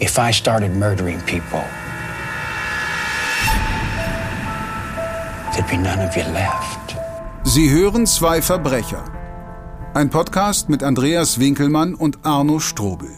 [0.00, 1.62] if I started murdering people,
[5.52, 6.96] there'd be none of you left.
[7.44, 9.04] Sie hören zwei Verbrecher.
[9.94, 13.10] Ein Podcast mit Andreas Winkelmann und Arno Strobel.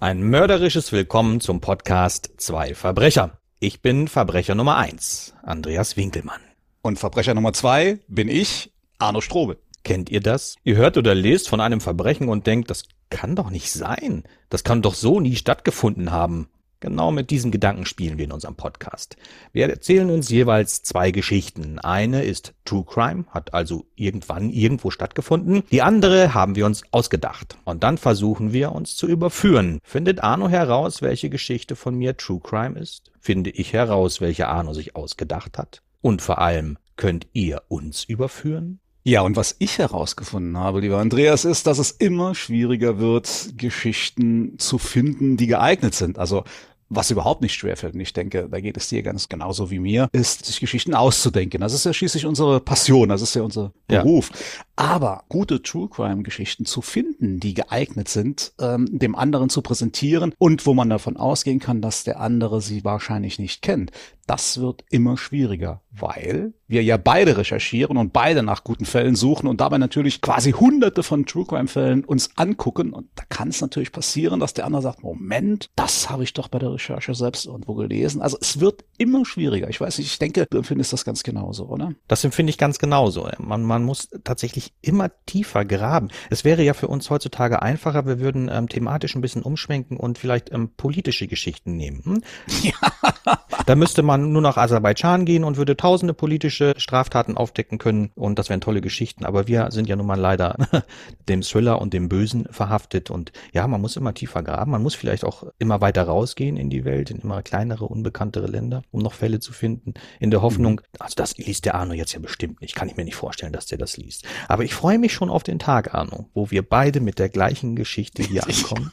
[0.00, 3.38] Ein mörderisches Willkommen zum Podcast Zwei Verbrecher.
[3.58, 6.40] Ich bin Verbrecher Nummer eins, Andreas Winkelmann.
[6.82, 9.58] Und Verbrecher Nummer zwei bin ich, Arno Strobel.
[9.84, 10.56] Kennt ihr das?
[10.64, 14.24] Ihr hört oder lest von einem Verbrechen und denkt, das kann doch nicht sein.
[14.48, 16.48] Das kann doch so nie stattgefunden haben.
[16.80, 19.16] Genau mit diesem Gedanken spielen wir in unserem Podcast.
[19.52, 21.78] Wir erzählen uns jeweils zwei Geschichten.
[21.78, 25.62] Eine ist True Crime, hat also irgendwann irgendwo stattgefunden.
[25.70, 27.56] Die andere haben wir uns ausgedacht.
[27.64, 29.78] Und dann versuchen wir uns zu überführen.
[29.82, 33.10] Findet Arno heraus, welche Geschichte von mir True Crime ist?
[33.18, 35.82] Finde ich heraus, welche Arno sich ausgedacht hat?
[36.02, 38.80] Und vor allem, könnt ihr uns überführen?
[39.06, 44.58] Ja, und was ich herausgefunden habe, lieber Andreas, ist, dass es immer schwieriger wird, Geschichten
[44.58, 46.18] zu finden, die geeignet sind.
[46.18, 46.42] Also
[46.88, 50.08] was überhaupt nicht schwerfällt, und ich denke, da geht es dir ganz genauso wie mir,
[50.10, 51.60] ist, sich Geschichten auszudenken.
[51.60, 54.30] Das ist ja schließlich unsere Passion, das ist ja unser Beruf.
[54.32, 54.64] Ja.
[54.76, 60.34] Aber gute True Crime Geschichten zu finden, die geeignet sind, ähm, dem anderen zu präsentieren
[60.38, 63.90] und wo man davon ausgehen kann, dass der andere sie wahrscheinlich nicht kennt,
[64.26, 69.46] das wird immer schwieriger, weil wir ja beide recherchieren und beide nach guten Fällen suchen
[69.46, 72.92] und dabei natürlich quasi hunderte von True Crime Fällen uns angucken.
[72.92, 76.48] Und da kann es natürlich passieren, dass der andere sagt, Moment, das habe ich doch
[76.48, 78.20] bei der Recherche selbst irgendwo gelesen.
[78.20, 79.70] Also es wird immer schwieriger.
[79.70, 81.92] Ich weiß nicht, ich denke, du empfindest das ganz genauso, oder?
[82.08, 83.28] Das empfinde ich ganz genauso.
[83.38, 86.08] Man, man muss tatsächlich immer tiefer graben.
[86.30, 90.18] Es wäre ja für uns heutzutage einfacher, wir würden ähm, thematisch ein bisschen umschwenken und
[90.18, 92.02] vielleicht ähm, politische Geschichten nehmen.
[92.04, 92.22] Hm?
[92.62, 93.44] Ja.
[93.64, 98.38] Da müsste man nur nach Aserbaidschan gehen und würde tausende politische Straftaten aufdecken können und
[98.38, 99.24] das wären tolle Geschichten.
[99.24, 100.56] Aber wir sind ja nun mal leider
[101.28, 104.70] dem Thriller und dem Bösen verhaftet und ja, man muss immer tiefer graben.
[104.70, 108.82] Man muss vielleicht auch immer weiter rausgehen in die Welt, in immer kleinere, unbekanntere Länder,
[108.90, 111.00] um noch Fälle zu finden, in der Hoffnung, mhm.
[111.00, 112.74] also das liest der Arno jetzt ja bestimmt nicht.
[112.74, 114.24] Kann ich mir nicht vorstellen, dass der das liest.
[114.48, 117.76] Aber ich freue mich schon auf den Tag, Arno, wo wir beide mit der gleichen
[117.76, 118.92] Geschichte hier ankommen.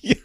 [0.00, 0.16] ja.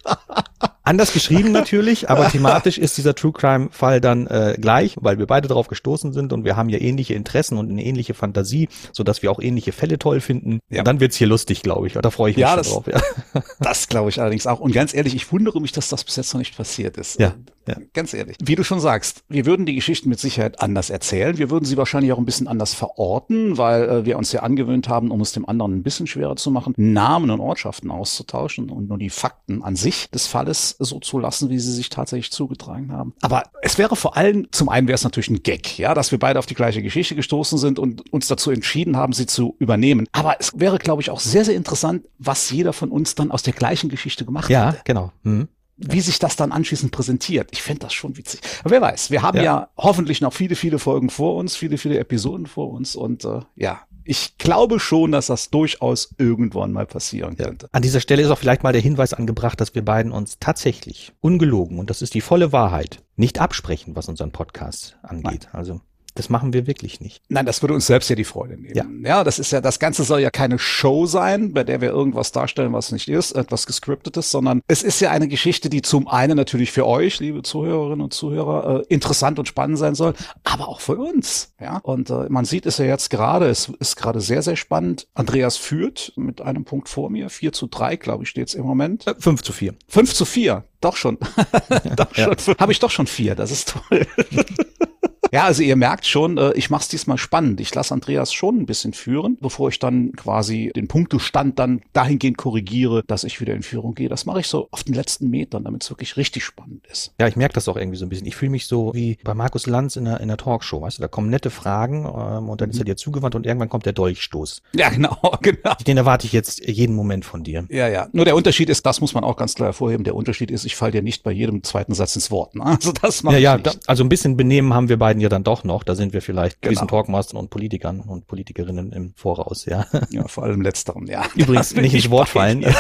[0.86, 5.26] Anders geschrieben natürlich, aber thematisch ist dieser True Crime Fall dann äh, gleich, weil wir
[5.26, 9.04] beide darauf gestoßen sind und wir haben ja ähnliche Interessen und eine ähnliche Fantasie, so
[9.04, 10.60] dass wir auch ähnliche Fälle toll finden.
[10.70, 10.80] Ja.
[10.80, 11.94] Und dann wird's hier lustig, glaube ich.
[11.94, 12.86] Da freue ich mich ja, das, drauf.
[12.88, 13.02] Ja,
[13.60, 14.60] das glaube ich allerdings auch.
[14.60, 17.20] Und ganz ehrlich, ich wundere mich, dass das bis jetzt noch nicht passiert ist.
[17.20, 17.34] Ja.
[17.68, 17.78] Ja.
[17.94, 18.38] Ganz ehrlich.
[18.44, 21.38] Wie du schon sagst, wir würden die Geschichten mit Sicherheit anders erzählen.
[21.38, 24.88] Wir würden sie wahrscheinlich auch ein bisschen anders verorten, weil äh, wir uns ja angewöhnt
[24.88, 28.88] haben, um es dem anderen ein bisschen schwerer zu machen, Namen und Ortschaften auszutauschen und
[28.88, 32.92] nur die Fakten an sich des Falles so zu lassen, wie sie sich tatsächlich zugetragen
[32.92, 33.14] haben.
[33.22, 36.20] Aber es wäre vor allem, zum einen wäre es natürlich ein Gag, ja, dass wir
[36.20, 40.08] beide auf die gleiche Geschichte gestoßen sind und uns dazu entschieden haben, sie zu übernehmen.
[40.12, 43.44] Aber es wäre, glaube ich, auch sehr, sehr interessant, was jeder von uns dann aus
[43.44, 44.78] der gleichen Geschichte gemacht ja, hätte.
[44.78, 45.12] Ja, genau.
[45.24, 45.48] Mhm
[45.78, 47.50] wie sich das dann anschließend präsentiert.
[47.52, 48.40] Ich fände das schon witzig.
[48.62, 49.44] Aber wer weiß, wir haben ja.
[49.44, 49.70] ja.
[49.78, 53.82] hoffentlich noch viele, viele Folgen vor uns, viele, viele Episoden vor uns und äh, ja,
[54.06, 57.46] ich glaube schon, dass das durchaus irgendwann mal passieren ja.
[57.46, 57.68] könnte.
[57.72, 61.14] An dieser Stelle ist auch vielleicht mal der Hinweis angebracht, dass wir beiden uns tatsächlich
[61.22, 65.48] ungelogen, und das ist die volle Wahrheit, nicht absprechen, was unseren Podcast angeht.
[65.52, 65.54] Nein.
[65.54, 65.82] Also
[66.16, 67.22] das machen wir wirklich nicht.
[67.28, 68.74] Nein, das würde uns selbst ja die Freude nehmen.
[68.74, 68.86] Ja.
[69.04, 72.32] ja, das ist ja, das Ganze soll ja keine Show sein, bei der wir irgendwas
[72.32, 76.38] darstellen, was nicht ist, etwas gescriptetes, sondern es ist ja eine Geschichte, die zum einen
[76.38, 80.80] natürlich für euch, liebe Zuhörerinnen und Zuhörer, äh, interessant und spannend sein soll, aber auch
[80.80, 81.54] für uns.
[81.60, 85.08] Ja, und äh, man sieht es ja jetzt gerade, es ist gerade sehr, sehr spannend.
[85.14, 88.66] Andreas führt mit einem Punkt vor mir, 4 zu 3, glaube ich, steht es im
[88.66, 89.06] Moment.
[89.06, 89.76] Äh, 5 zu 4.
[89.90, 91.18] 5 zu 4, doch schon.
[91.98, 92.36] doch schon.
[92.48, 92.56] Ja.
[92.60, 94.08] Habe ich doch schon vier, das ist toll.
[95.36, 97.60] Ja, also ihr merkt schon, äh, ich mache es diesmal spannend.
[97.60, 102.38] Ich lasse Andreas schon ein bisschen führen, bevor ich dann quasi den Punktestand dann dahingehend
[102.38, 104.08] korrigiere, dass ich wieder in Führung gehe.
[104.08, 107.12] Das mache ich so auf den letzten Metern, damit es wirklich richtig spannend ist.
[107.20, 108.26] Ja, ich merke das auch irgendwie so ein bisschen.
[108.28, 110.82] Ich fühle mich so wie bei Markus Lanz in der, in der Talkshow.
[110.82, 113.68] Weißt du, da kommen nette Fragen ähm, und dann ist er dir zugewandt und irgendwann
[113.68, 114.62] kommt der Dolchstoß.
[114.74, 115.74] Ja, genau, genau.
[115.86, 117.66] Den erwarte ich jetzt jeden Moment von dir.
[117.70, 118.08] Ja, ja.
[118.14, 120.78] Nur der Unterschied ist, das muss man auch ganz klar hervorheben, der Unterschied ist, ich
[120.78, 122.56] falle dir nicht bei jedem zweiten Satz ins Wort.
[122.56, 122.64] Ne?
[122.86, 125.30] Also das mache ja, ich ja, da, also ein bisschen Benehmen haben wir beiden ja
[125.30, 125.84] dann doch noch.
[125.84, 126.72] Da sind wir vielleicht genau.
[126.72, 129.86] gewissen Talkmastern und Politikern und Politikerinnen im Voraus, ja.
[130.10, 131.26] Ja, vor allem letzterem, ja.
[131.36, 132.66] Übrigens nicht ins Wort fallen.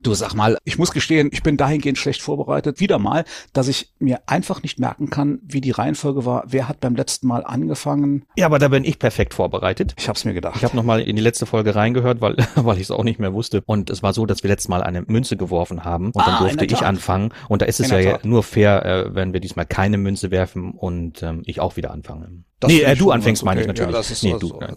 [0.00, 2.78] Du sag mal, ich muss gestehen, ich bin dahingehend schlecht vorbereitet.
[2.78, 6.44] Wieder mal, dass ich mir einfach nicht merken kann, wie die Reihenfolge war.
[6.46, 8.24] Wer hat beim letzten Mal angefangen?
[8.36, 9.94] Ja, aber da bin ich perfekt vorbereitet.
[9.98, 10.54] Ich hab's mir gedacht.
[10.54, 13.34] Ich habe nochmal in die letzte Folge reingehört, weil, weil ich es auch nicht mehr
[13.34, 13.60] wusste.
[13.66, 16.38] Und es war so, dass wir letztes Mal eine Münze geworfen haben und ah, dann
[16.44, 17.32] durfte ich anfangen.
[17.48, 20.70] Und da ist es in ja nur fair, äh, wenn wir diesmal keine Münze werfen
[20.70, 22.44] und ähm, ähm, ich auch wieder anfange.
[22.60, 23.92] Das nee, äh, du anfängst, meine ich natürlich.
[23.92, 24.58] Ja, das ist nee, also- du.
[24.60, 24.76] nein.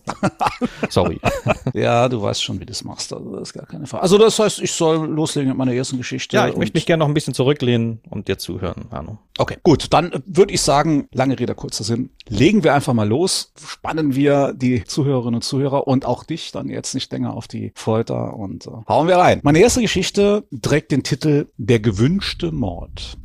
[0.90, 1.20] Sorry.
[1.74, 3.14] Ja, du weißt schon, wie du das machst.
[3.14, 4.04] Also das ist gar keine Frage.
[4.04, 6.36] Also das heißt, ich soll loslegen mit meiner ersten Geschichte.
[6.36, 9.20] Ja, ich möchte mich gerne noch ein bisschen zurücklehnen und dir zuhören, Arno.
[9.38, 9.88] Okay, gut.
[9.92, 12.10] Dann würde ich sagen, lange Rede, kurzer Sinn.
[12.28, 13.54] Legen wir einfach mal los.
[13.66, 17.72] Spannen wir die Zuhörerinnen und Zuhörer und auch dich dann jetzt nicht länger auf die
[17.76, 19.40] Folter und äh, hauen wir rein.
[19.44, 23.18] Meine erste Geschichte trägt den Titel Der gewünschte Mord.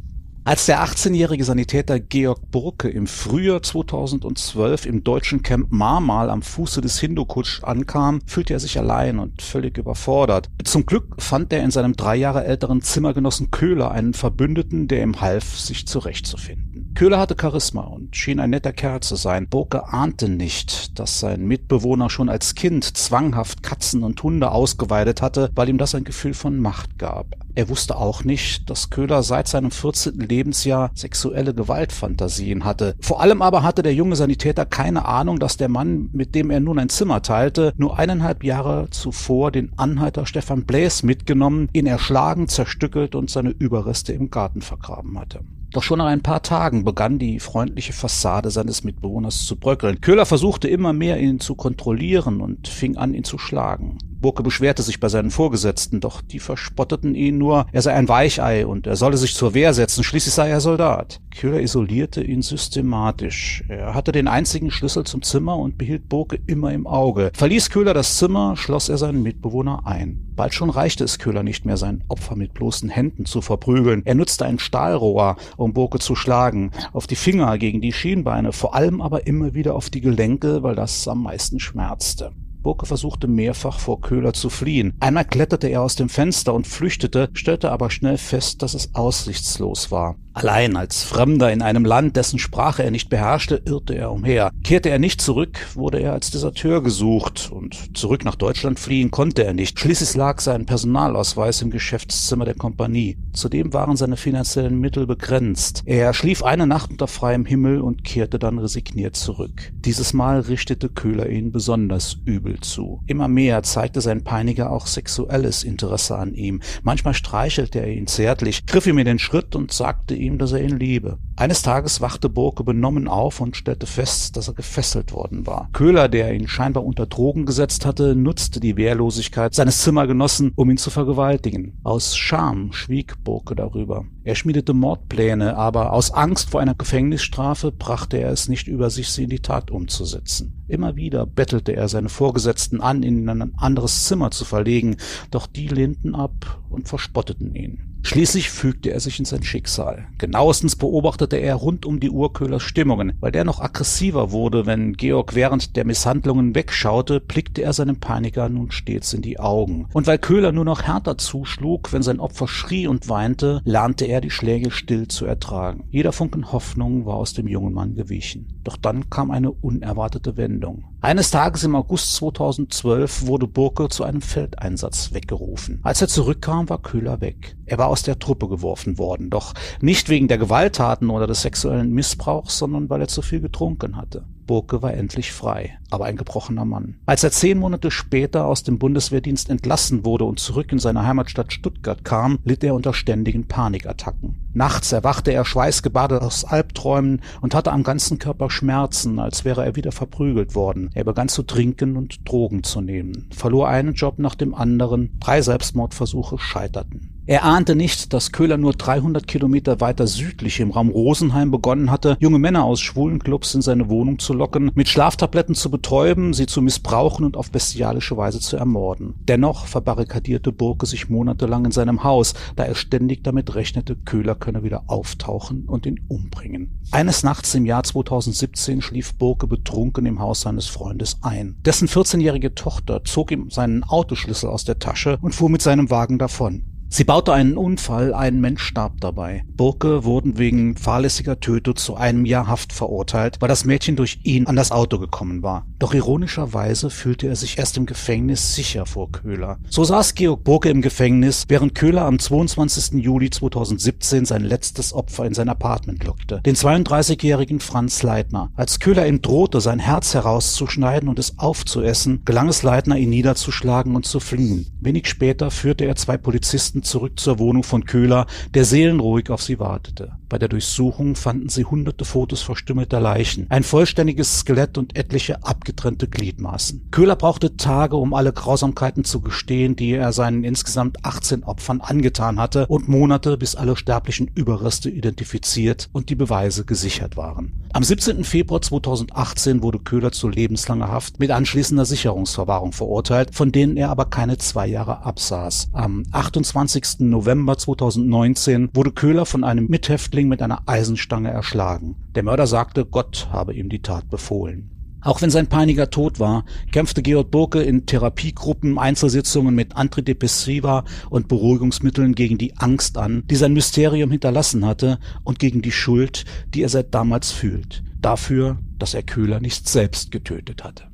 [0.46, 6.80] Als der 18-jährige Sanitäter Georg Burke im Frühjahr 2012 im deutschen Camp Marmal am Fuße
[6.80, 10.48] des Hindukutsch ankam, fühlte er sich allein und völlig überfordert.
[10.62, 15.20] Zum Glück fand er in seinem drei Jahre älteren Zimmergenossen Köhler einen Verbündeten, der ihm
[15.20, 16.65] half, sich zurechtzufinden.
[16.96, 19.48] Köhler hatte Charisma und schien ein netter Kerl zu sein.
[19.48, 25.50] Burke ahnte nicht, dass sein Mitbewohner schon als Kind zwanghaft Katzen und Hunde ausgeweidet hatte,
[25.54, 27.26] weil ihm das ein Gefühl von Macht gab.
[27.54, 30.20] Er wusste auch nicht, dass Köhler seit seinem 14.
[30.20, 32.94] Lebensjahr sexuelle Gewaltfantasien hatte.
[33.02, 36.60] Vor allem aber hatte der junge Sanitäter keine Ahnung, dass der Mann, mit dem er
[36.60, 42.48] nun ein Zimmer teilte, nur eineinhalb Jahre zuvor den Anhalter Stefan Blaise mitgenommen, ihn erschlagen,
[42.48, 45.40] zerstückelt und seine Überreste im Garten vergraben hatte.
[45.72, 50.00] Doch schon nach ein paar Tagen begann die freundliche Fassade seines Mitbewohners zu bröckeln.
[50.00, 53.98] Köhler versuchte immer mehr, ihn zu kontrollieren und fing an, ihn zu schlagen.
[54.26, 58.66] Burke beschwerte sich bei seinen Vorgesetzten, doch die verspotteten ihn nur, er sei ein Weichei
[58.66, 61.20] und er solle sich zur Wehr setzen, schließlich sei er Soldat.
[61.30, 63.62] Köhler isolierte ihn systematisch.
[63.68, 67.30] Er hatte den einzigen Schlüssel zum Zimmer und behielt Burke immer im Auge.
[67.34, 70.26] Verließ Köhler das Zimmer, schloss er seinen Mitbewohner ein.
[70.34, 74.02] Bald schon reichte es Köhler nicht mehr, sein Opfer mit bloßen Händen zu verprügeln.
[74.06, 78.74] Er nutzte ein Stahlrohr, um Burke zu schlagen, auf die Finger, gegen die Schienbeine, vor
[78.74, 82.32] allem aber immer wieder auf die Gelenke, weil das am meisten schmerzte.
[82.66, 84.94] Burke versuchte mehrfach vor Köhler zu fliehen.
[84.98, 89.92] Einmal kletterte er aus dem Fenster und flüchtete, stellte aber schnell fest, dass es aussichtslos
[89.92, 90.16] war.
[90.32, 94.50] Allein als Fremder in einem Land, dessen Sprache er nicht beherrschte, irrte er umher.
[94.64, 99.44] Kehrte er nicht zurück, wurde er als Deserteur gesucht und zurück nach Deutschland fliehen konnte
[99.44, 99.78] er nicht.
[99.78, 103.16] Schließlich lag sein Personalausweis im Geschäftszimmer der Kompanie.
[103.36, 105.82] Zudem waren seine finanziellen Mittel begrenzt.
[105.84, 109.72] Er schlief eine Nacht unter freiem Himmel und kehrte dann resigniert zurück.
[109.74, 113.02] Dieses Mal richtete Köhler ihn besonders übel zu.
[113.06, 116.62] Immer mehr zeigte sein Peiniger auch sexuelles Interesse an ihm.
[116.82, 120.62] Manchmal streichelte er ihn zärtlich, griff ihm in den Schritt und sagte ihm, dass er
[120.62, 121.18] ihn liebe.
[121.36, 125.68] Eines Tages wachte Burke benommen auf und stellte fest, dass er gefesselt worden war.
[125.74, 130.78] Köhler, der ihn scheinbar unter Drogen gesetzt hatte, nutzte die Wehrlosigkeit seines Zimmergenossen, um ihn
[130.78, 131.78] zu vergewaltigen.
[131.82, 134.04] Aus Scham schwieg Burke darüber.
[134.26, 139.10] Er schmiedete Mordpläne, aber aus Angst vor einer Gefängnisstrafe brachte er es nicht über sich,
[139.10, 140.64] sie in die Tat umzusetzen.
[140.66, 144.96] Immer wieder bettelte er seine Vorgesetzten an, ihn in ein anderes Zimmer zu verlegen,
[145.30, 147.96] doch die lehnten ab und verspotteten ihn.
[148.06, 150.06] Schließlich fügte er sich in sein Schicksal.
[150.18, 153.14] Genauestens beobachtete er rund um die Uhr Köhlers Stimmungen.
[153.18, 158.48] Weil der noch aggressiver wurde, wenn Georg während der Misshandlungen wegschaute, blickte er seinem Peiniger
[158.48, 159.88] nun stets in die Augen.
[159.92, 164.15] Und weil Köhler nur noch härter zuschlug, wenn sein Opfer schrie und weinte, lernte er
[164.20, 165.84] die Schläge still zu ertragen.
[165.90, 168.60] Jeder Funken Hoffnung war aus dem jungen Mann gewichen.
[168.64, 170.84] Doch dann kam eine unerwartete Wendung.
[171.00, 175.80] Eines Tages im August 2012 wurde Burke zu einem Feldeinsatz weggerufen.
[175.82, 177.56] Als er zurückkam, war Köhler weg.
[177.64, 181.92] Er war aus der Truppe geworfen worden, doch nicht wegen der Gewalttaten oder des sexuellen
[181.92, 184.24] Missbrauchs, sondern weil er zu viel getrunken hatte.
[184.46, 186.96] Burke war endlich frei, aber ein gebrochener Mann.
[187.06, 191.52] Als er zehn Monate später aus dem Bundeswehrdienst entlassen wurde und zurück in seine Heimatstadt
[191.52, 194.36] Stuttgart kam, litt er unter ständigen Panikattacken.
[194.54, 199.76] Nachts erwachte er schweißgebadet aus Albträumen und hatte am ganzen Körper Schmerzen, als wäre er
[199.76, 200.90] wieder verprügelt worden.
[200.94, 205.42] Er begann zu trinken und Drogen zu nehmen, verlor einen Job nach dem anderen, drei
[205.42, 207.15] Selbstmordversuche scheiterten.
[207.28, 212.16] Er ahnte nicht, dass Köhler nur 300 Kilometer weiter südlich im Raum Rosenheim begonnen hatte,
[212.20, 216.46] junge Männer aus schwulen Clubs in seine Wohnung zu locken, mit Schlaftabletten zu betäuben, sie
[216.46, 219.16] zu missbrauchen und auf bestialische Weise zu ermorden.
[219.26, 224.62] Dennoch verbarrikadierte Burke sich monatelang in seinem Haus, da er ständig damit rechnete, Köhler könne
[224.62, 226.78] wieder auftauchen und ihn umbringen.
[226.92, 231.56] Eines Nachts im Jahr 2017 schlief Burke betrunken im Haus seines Freundes ein.
[231.64, 236.18] Dessen 14-jährige Tochter zog ihm seinen Autoschlüssel aus der Tasche und fuhr mit seinem Wagen
[236.18, 236.75] davon.
[236.88, 239.44] Sie baute einen Unfall, ein Mensch starb dabei.
[239.56, 244.46] Burke wurden wegen fahrlässiger Tötung zu einem Jahr Haft verurteilt, weil das Mädchen durch ihn
[244.46, 245.66] an das Auto gekommen war.
[245.78, 249.58] Doch ironischerweise fühlte er sich erst im Gefängnis sicher vor Köhler.
[249.68, 253.02] So saß Georg Burke im Gefängnis, während Köhler am 22.
[253.02, 258.52] Juli 2017 sein letztes Opfer in sein Apartment lockte, den 32-jährigen Franz Leitner.
[258.54, 263.96] Als Köhler ihm drohte, sein Herz herauszuschneiden und es aufzuessen, gelang es Leitner, ihn niederzuschlagen
[263.96, 264.66] und zu fliehen.
[264.80, 269.42] Wenig später führte er zwei Polizisten Polizisten zurück zur Wohnung von Köhler, der seelenruhig auf
[269.42, 270.12] sie wartete.
[270.28, 276.08] Bei der Durchsuchung fanden sie hunderte Fotos verstümmelter Leichen, ein vollständiges Skelett und etliche abgetrennte
[276.08, 276.88] Gliedmaßen.
[276.90, 282.40] Köhler brauchte Tage, um alle Grausamkeiten zu gestehen, die er seinen insgesamt 18 Opfern angetan
[282.40, 287.52] hatte, und Monate, bis alle sterblichen Überreste identifiziert und die Beweise gesichert waren.
[287.72, 288.24] Am 17.
[288.24, 294.06] Februar 2018 wurde Köhler zu lebenslanger Haft mit anschließender Sicherungsverwahrung verurteilt, von denen er aber
[294.06, 295.68] keine zwei Jahre absaß.
[295.72, 296.65] Am 28.
[296.98, 301.96] November 2019 wurde Köhler von einem Mithäftling mit einer Eisenstange erschlagen.
[302.14, 304.70] Der Mörder sagte, Gott habe ihm die Tat befohlen.
[305.06, 311.28] Auch wenn sein Peiniger tot war, kämpfte Georg Burke in Therapiegruppen, Einzelsitzungen mit Antidepressiva und
[311.28, 316.62] Beruhigungsmitteln gegen die Angst an, die sein Mysterium hinterlassen hatte und gegen die Schuld, die
[316.62, 317.84] er seit damals fühlt.
[318.00, 320.88] Dafür, dass er Köhler nicht selbst getötet hatte.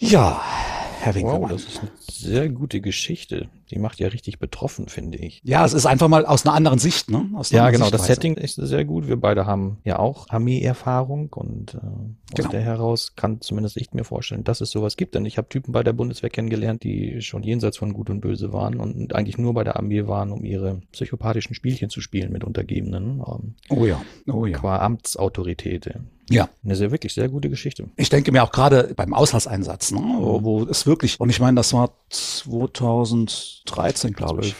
[0.00, 0.40] Ja,
[1.08, 1.42] Herr Winkelmann.
[1.42, 3.48] Wow, das ist eine sehr gute Geschichte.
[3.70, 5.40] Die macht ja richtig betroffen, finde ich.
[5.44, 7.28] Ja, es ist einfach mal aus einer anderen Sicht, ne?
[7.34, 7.90] Aus ja, genau.
[7.90, 9.08] Das Setting ist sehr gut.
[9.08, 12.46] Wir beide haben ja auch Armeeerfahrung und äh, genau.
[12.46, 15.14] aus der heraus kann zumindest ich mir vorstellen, dass es sowas gibt.
[15.14, 18.52] Denn ich habe Typen bei der Bundeswehr kennengelernt, die schon jenseits von Gut und Böse
[18.52, 22.44] waren und eigentlich nur bei der Armee waren, um ihre psychopathischen Spielchen zu spielen mit
[22.44, 23.22] Untergebenen.
[23.26, 24.58] Ähm, oh ja, oh ja.
[24.58, 25.90] Qua Amtsautorität.
[26.30, 26.48] Ja.
[26.64, 27.88] Eine sehr, wirklich sehr gute Geschichte.
[27.96, 31.56] Ich denke mir auch gerade beim Auslandseinsatz, ne, wo, wo es wirklich, und ich meine,
[31.56, 34.54] das war 2013, glaube ich.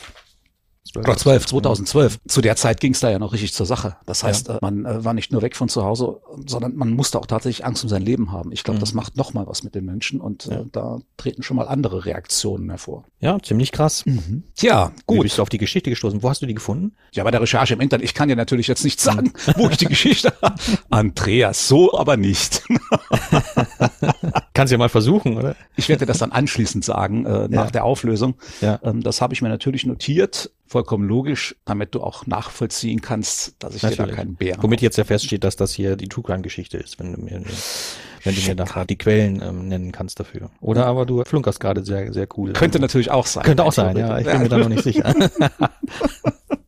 [0.93, 2.19] 12, oder 12, 2012.
[2.27, 3.97] Zu der Zeit ging es da ja noch richtig zur Sache.
[4.07, 4.57] Das heißt, ja.
[4.57, 7.65] Äh, man äh, war nicht nur weg von zu Hause, sondern man musste auch tatsächlich
[7.67, 8.53] Angst um sein Leben haben.
[8.53, 8.81] Ich glaube, mhm.
[8.81, 10.61] das macht noch mal was mit den Menschen und äh, ja.
[10.61, 13.05] äh, da treten schon mal andere Reaktionen hervor.
[13.21, 14.07] Ja, ziemlich krass.
[14.07, 14.45] Mhm.
[14.55, 15.19] Tja, gut.
[15.19, 16.23] Wie bist du auf die Geschichte gestoßen?
[16.23, 16.95] Wo hast du die gefunden?
[17.13, 18.05] Ja, bei der Recherche im Internet.
[18.05, 20.55] Ich kann dir natürlich jetzt nicht sagen, wo ich die Geschichte habe.
[20.91, 22.63] Andreas, so aber nicht.
[24.59, 25.55] Kannst ja mal versuchen, oder?
[25.77, 27.71] Ich werde das dann anschließend sagen, äh, nach ja.
[27.71, 28.35] der Auflösung.
[28.61, 28.81] Ja.
[28.83, 33.77] Ähm, das habe ich mir natürlich notiert vollkommen logisch, damit du auch nachvollziehen kannst, dass
[33.77, 34.05] ich Natürlich.
[34.05, 36.77] dir da keinen Bär Womit jetzt ja feststeht, dass das hier die True Crime Geschichte
[36.77, 37.41] ist, wenn du mir,
[38.25, 40.51] wenn du mir nachher die Quellen ähm, nennen kannst dafür.
[40.61, 42.53] Oder aber du flunkerst gerade sehr, sehr cool.
[42.53, 43.45] Könnte natürlich auch sein.
[43.45, 44.19] Könnte auch sein, ja.
[44.19, 45.15] Ich bin mir da noch nicht sicher.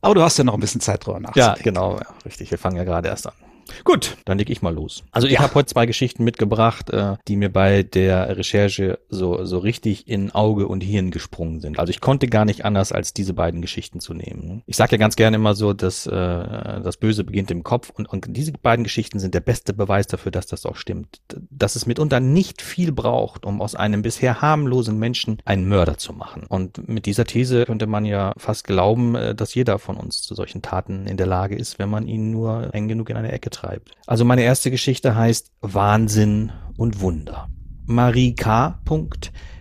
[0.01, 1.59] aber du hast ja noch ein bisschen Zeit drüber nachzudenken.
[1.59, 2.53] Ja, genau, ja, richtig.
[2.53, 3.35] Wir fangen ja gerade erst an.
[3.85, 5.05] Gut, dann leg ich mal los.
[5.13, 5.41] Also ich ja.
[5.41, 10.31] habe heute zwei Geschichten mitgebracht, äh, die mir bei der Recherche so so richtig in
[10.33, 11.79] Auge und Hirn gesprungen sind.
[11.79, 14.63] Also ich konnte gar nicht anders, als diese beiden Geschichten zu nehmen.
[14.67, 18.09] Ich sage ja ganz gerne immer so, dass äh, das Böse beginnt im Kopf und,
[18.09, 21.21] und diese beiden Geschichten sind der beste Beweis dafür, dass das auch stimmt.
[21.51, 26.13] Dass es mitunter nicht viel braucht, um aus einem bisher harmlosen Menschen einen Mörder zu
[26.13, 26.45] machen.
[26.49, 30.35] Und mit dieser These könnte man ja fast glauben, äh, dass jeder von uns zu
[30.35, 33.51] solchen Taten in der Lage ist, wenn man ihn nur eng genug in eine Ecke
[33.61, 33.93] treibt.
[34.07, 37.49] Also meine erste Geschichte heißt Wahnsinn und Wunder.
[37.87, 38.79] Marie K.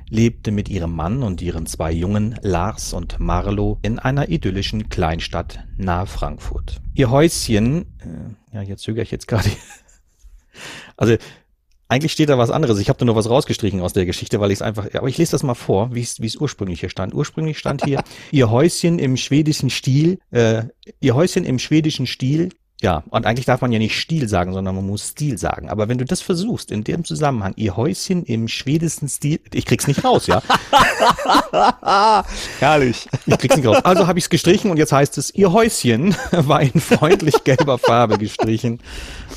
[0.10, 5.66] lebte mit ihrem Mann und ihren zwei Jungen Lars und Marlo in einer idyllischen Kleinstadt
[5.78, 6.82] nahe Frankfurt.
[6.94, 9.50] Ihr Häuschen, äh, ja, jetzt zögere ich jetzt gerade.
[10.98, 11.16] also
[11.88, 12.78] eigentlich steht da was anderes.
[12.78, 14.88] Ich habe da nur was rausgestrichen aus der Geschichte, weil ich es einfach.
[14.94, 17.16] Aber ich lese das mal vor, wie es ursprünglich hier stand.
[17.16, 20.64] Ursprünglich stand hier ihr Häuschen im schwedischen Stil, äh,
[21.00, 22.50] ihr Häuschen im schwedischen Stil
[22.82, 25.70] ja, und eigentlich darf man ja nicht Stil sagen, sondern man muss Stil sagen.
[25.70, 29.88] Aber wenn du das versuchst, in dem Zusammenhang, ihr Häuschen im schwedischen Stil, ich krieg's
[29.88, 30.42] nicht raus, ja.
[32.60, 33.10] Herrlich.
[33.26, 33.84] Ich krieg's nicht raus.
[33.84, 38.18] Also habe ich's gestrichen und jetzt heißt es, ihr Häuschen war in freundlich gelber Farbe
[38.18, 38.80] gestrichen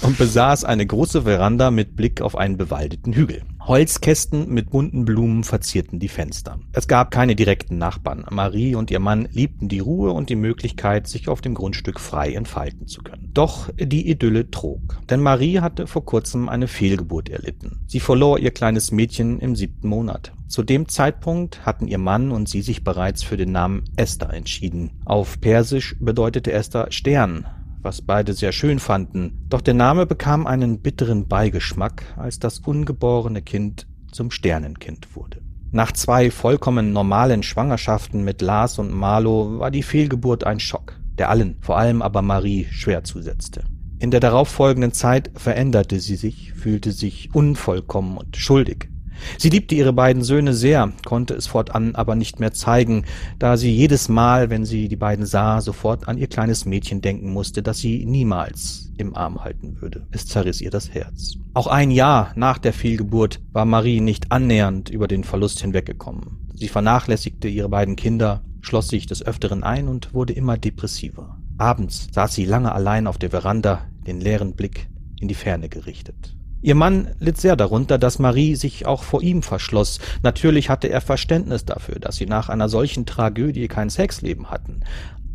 [0.02, 3.42] und besaß eine große Veranda mit Blick auf einen bewaldeten Hügel.
[3.64, 6.58] Holzkästen mit bunten Blumen verzierten die Fenster.
[6.72, 8.24] Es gab keine direkten Nachbarn.
[8.28, 12.32] Marie und ihr Mann liebten die Ruhe und die Möglichkeit, sich auf dem Grundstück frei
[12.32, 13.30] entfalten zu können.
[13.34, 14.98] Doch die Idylle trug.
[15.08, 17.84] Denn Marie hatte vor kurzem eine Fehlgeburt erlitten.
[17.86, 20.32] Sie verlor ihr kleines Mädchen im siebten Monat.
[20.48, 24.90] Zu dem Zeitpunkt hatten ihr Mann und sie sich bereits für den Namen Esther entschieden.
[25.04, 27.46] Auf Persisch bedeutete Esther Stern,
[27.82, 33.42] was beide sehr schön fanden, doch der Name bekam einen bitteren Beigeschmack, als das ungeborene
[33.42, 35.42] Kind zum Sternenkind wurde.
[35.70, 41.30] Nach zwei vollkommen normalen Schwangerschaften mit Lars und Marlo war die Fehlgeburt ein Schock, der
[41.30, 43.64] allen, vor allem aber Marie, schwer zusetzte.
[43.98, 48.91] In der darauffolgenden Zeit veränderte sie sich, fühlte sich unvollkommen und schuldig.
[49.38, 53.04] Sie liebte ihre beiden Söhne sehr, konnte es fortan aber nicht mehr zeigen,
[53.38, 57.32] da sie jedes Mal, wenn sie die beiden sah, sofort an ihr kleines Mädchen denken
[57.32, 60.06] musste, das sie niemals im Arm halten würde.
[60.10, 61.34] Es zerriss ihr das Herz.
[61.54, 66.48] Auch ein Jahr nach der Fehlgeburt war Marie nicht annähernd über den Verlust hinweggekommen.
[66.54, 71.38] Sie vernachlässigte ihre beiden Kinder, schloss sich des Öfteren ein und wurde immer depressiver.
[71.58, 74.88] Abends saß sie lange allein auf der Veranda, den leeren Blick
[75.20, 76.36] in die Ferne gerichtet.
[76.62, 79.98] Ihr Mann litt sehr darunter, dass Marie sich auch vor ihm verschloss.
[80.22, 84.80] Natürlich hatte er Verständnis dafür, dass sie nach einer solchen Tragödie kein Sexleben hatten.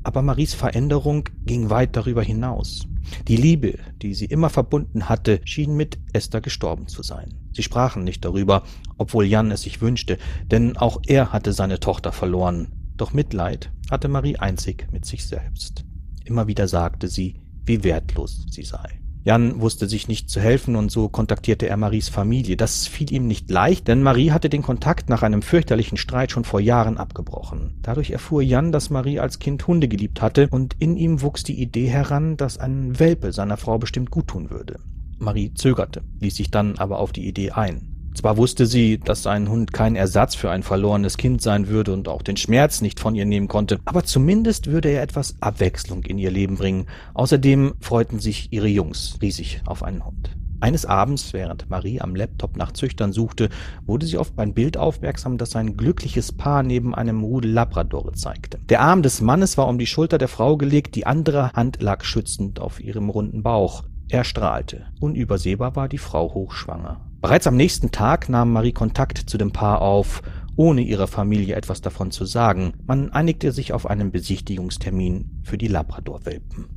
[0.03, 2.87] Aber Maries Veränderung ging weit darüber hinaus.
[3.27, 7.33] Die Liebe, die sie immer verbunden hatte, schien mit Esther gestorben zu sein.
[7.51, 8.63] Sie sprachen nicht darüber,
[8.97, 12.69] obwohl Jan es sich wünschte, denn auch er hatte seine Tochter verloren.
[12.95, 15.83] Doch Mitleid hatte Marie einzig mit sich selbst.
[16.23, 19.01] Immer wieder sagte sie, wie wertlos sie sei.
[19.27, 22.55] Jan wusste sich nicht zu helfen und so kontaktierte er Maries Familie.
[22.55, 26.45] Das fiel ihm nicht leicht, denn Marie hatte den Kontakt nach einem fürchterlichen Streit schon
[26.45, 27.77] vor Jahren abgebrochen.
[27.81, 31.61] Dadurch erfuhr Jan, dass Marie als Kind Hunde geliebt hatte und in ihm wuchs die
[31.61, 34.79] Idee heran, dass ein Welpe seiner Frau bestimmt guttun würde.
[35.19, 37.96] Marie zögerte, ließ sich dann aber auf die Idee ein.
[38.17, 42.07] Zwar wusste sie, dass ein Hund kein Ersatz für ein verlorenes Kind sein würde und
[42.07, 46.17] auch den Schmerz nicht von ihr nehmen konnte, aber zumindest würde er etwas Abwechslung in
[46.17, 46.87] ihr Leben bringen.
[47.13, 50.35] Außerdem freuten sich ihre Jungs riesig auf einen Hund.
[50.59, 53.49] Eines Abends, während Marie am Laptop nach Züchtern suchte,
[53.85, 58.57] wurde sie auf ein Bild aufmerksam, das ein glückliches Paar neben einem Rudel Labradore zeigte.
[58.69, 62.03] Der Arm des Mannes war um die Schulter der Frau gelegt, die andere Hand lag
[62.03, 63.83] schützend auf ihrem runden Bauch.
[64.09, 64.87] Er strahlte.
[64.99, 67.06] Unübersehbar war die Frau hochschwanger.
[67.27, 70.21] Bereits am nächsten Tag nahm Marie Kontakt zu dem Paar auf,
[70.55, 72.71] ohne ihrer Familie etwas davon zu sagen.
[72.85, 76.69] Man einigte sich auf einen Besichtigungstermin für die Labradorwelpen.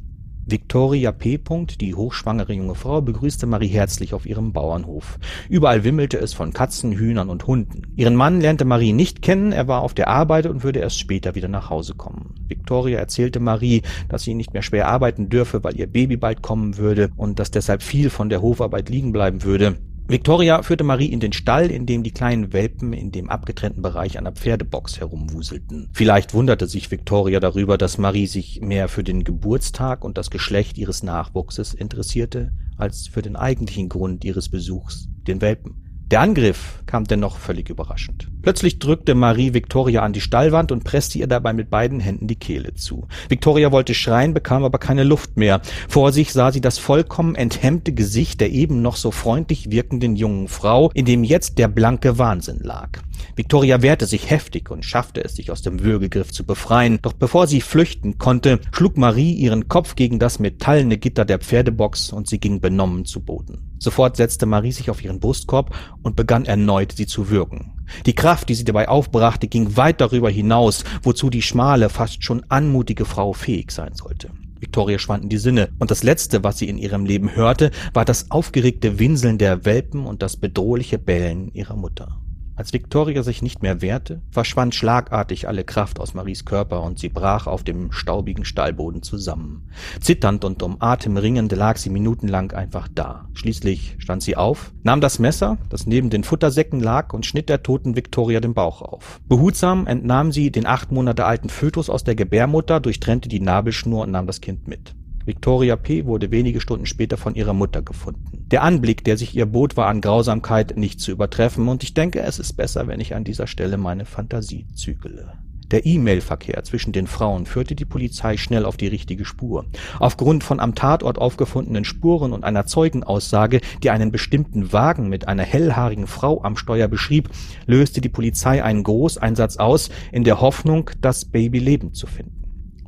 [0.44, 1.38] Victoria P.
[1.80, 5.20] die hochschwangere junge Frau, begrüßte Marie herzlich auf ihrem Bauernhof.
[5.48, 7.82] Überall wimmelte es von Katzen, Hühnern und Hunden.
[7.94, 11.36] Ihren Mann lernte Marie nicht kennen, er war auf der Arbeit und würde erst später
[11.36, 12.34] wieder nach Hause kommen.
[12.48, 16.76] Victoria erzählte Marie, dass sie nicht mehr schwer arbeiten dürfe, weil ihr Baby bald kommen
[16.76, 19.76] würde und dass deshalb viel von der Hofarbeit liegen bleiben würde.
[20.10, 24.18] Victoria führte Marie in den Stall, in dem die kleinen Welpen in dem abgetrennten Bereich
[24.18, 25.88] einer Pferdebox herumwuselten.
[25.92, 30.78] Vielleicht wunderte sich Victoria darüber, dass Marie sich mehr für den Geburtstag und das Geschlecht
[30.78, 35.89] ihres Nachwuchses interessierte, als für den eigentlichen Grund ihres Besuchs, den Welpen.
[36.10, 38.26] Der Angriff kam dennoch völlig überraschend.
[38.42, 42.34] Plötzlich drückte Marie Victoria an die Stallwand und presste ihr dabei mit beiden Händen die
[42.34, 43.06] Kehle zu.
[43.28, 45.60] Victoria wollte schreien, bekam aber keine Luft mehr.
[45.88, 50.48] Vor sich sah sie das vollkommen enthemmte Gesicht der eben noch so freundlich wirkenden jungen
[50.48, 52.88] Frau, in dem jetzt der blanke Wahnsinn lag.
[53.36, 56.98] Victoria wehrte sich heftig und schaffte es, sich aus dem Würgegriff zu befreien.
[57.02, 62.12] Doch bevor sie flüchten konnte, schlug Marie ihren Kopf gegen das metallene Gitter der Pferdebox
[62.12, 63.69] und sie ging benommen zu Boden.
[63.80, 67.72] Sofort setzte Marie sich auf ihren Brustkorb und begann erneut, sie zu würgen.
[68.04, 72.44] Die Kraft, die sie dabei aufbrachte, ging weit darüber hinaus, wozu die schmale, fast schon
[72.50, 74.30] anmutige Frau fähig sein sollte.
[74.60, 78.30] Victoria schwanden die Sinne, und das Letzte, was sie in ihrem Leben hörte, war das
[78.30, 82.20] aufgeregte Winseln der Welpen und das bedrohliche Bellen ihrer Mutter.
[82.60, 87.08] Als Victoria sich nicht mehr wehrte, verschwand schlagartig alle Kraft aus Maries Körper und sie
[87.08, 89.70] brach auf dem staubigen Stallboden zusammen.
[89.98, 93.30] Zitternd und um Atem ringend lag sie minutenlang einfach da.
[93.32, 97.62] Schließlich stand sie auf, nahm das Messer, das neben den Futtersäcken lag, und schnitt der
[97.62, 99.22] toten Victoria den Bauch auf.
[99.26, 104.10] Behutsam entnahm sie den acht Monate alten Fötus aus der Gebärmutter, durchtrennte die Nabelschnur und
[104.10, 104.94] nahm das Kind mit.
[105.24, 106.06] Victoria P.
[106.06, 108.46] wurde wenige Stunden später von ihrer Mutter gefunden.
[108.50, 112.20] Der Anblick, der sich ihr bot, war an Grausamkeit nicht zu übertreffen, und ich denke,
[112.20, 115.32] es ist besser, wenn ich an dieser Stelle meine Fantasie zügele.
[115.70, 119.66] Der E-Mail-Verkehr zwischen den Frauen führte die Polizei schnell auf die richtige Spur.
[120.00, 125.44] Aufgrund von am Tatort aufgefundenen Spuren und einer Zeugenaussage, die einen bestimmten Wagen mit einer
[125.44, 127.30] hellhaarigen Frau am Steuer beschrieb,
[127.66, 132.39] löste die Polizei einen Großeinsatz aus, in der Hoffnung, das Baby lebend zu finden.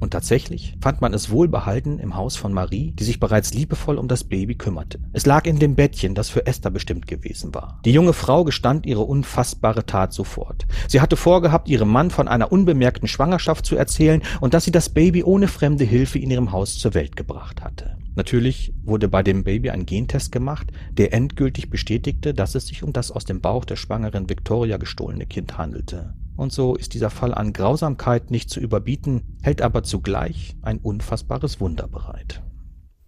[0.02, 4.08] Und tatsächlich fand man es wohlbehalten im Haus von Marie, die sich bereits liebevoll um
[4.08, 4.98] das Baby kümmerte.
[5.12, 7.78] Es lag in dem Bettchen, das für Esther bestimmt gewesen war.
[7.84, 10.66] Die junge Frau gestand ihre unfassbare Tat sofort.
[10.88, 14.88] Sie hatte vorgehabt, ihrem Mann von einer unbemerkten Schwangerschaft zu erzählen und dass sie das
[14.88, 17.96] Baby ohne fremde Hilfe in ihrem Haus zur Welt gebracht hatte.
[18.16, 22.92] Natürlich wurde bei dem Baby ein Gentest gemacht, der endgültig bestätigte, dass es sich um
[22.92, 26.14] das aus dem Bauch der schwangeren Victoria gestohlene Kind handelte.
[26.36, 31.60] Und so ist dieser Fall an Grausamkeit nicht zu überbieten, hält aber zugleich ein unfassbares
[31.60, 32.42] Wunder bereit.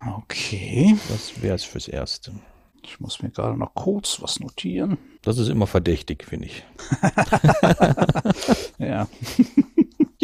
[0.06, 0.96] Okay.
[1.08, 2.32] Das wäre es fürs Erste.
[2.82, 4.98] Ich muss mir gerade noch kurz was notieren.
[5.22, 6.64] Das ist immer verdächtig, finde ich.
[8.78, 9.08] ja.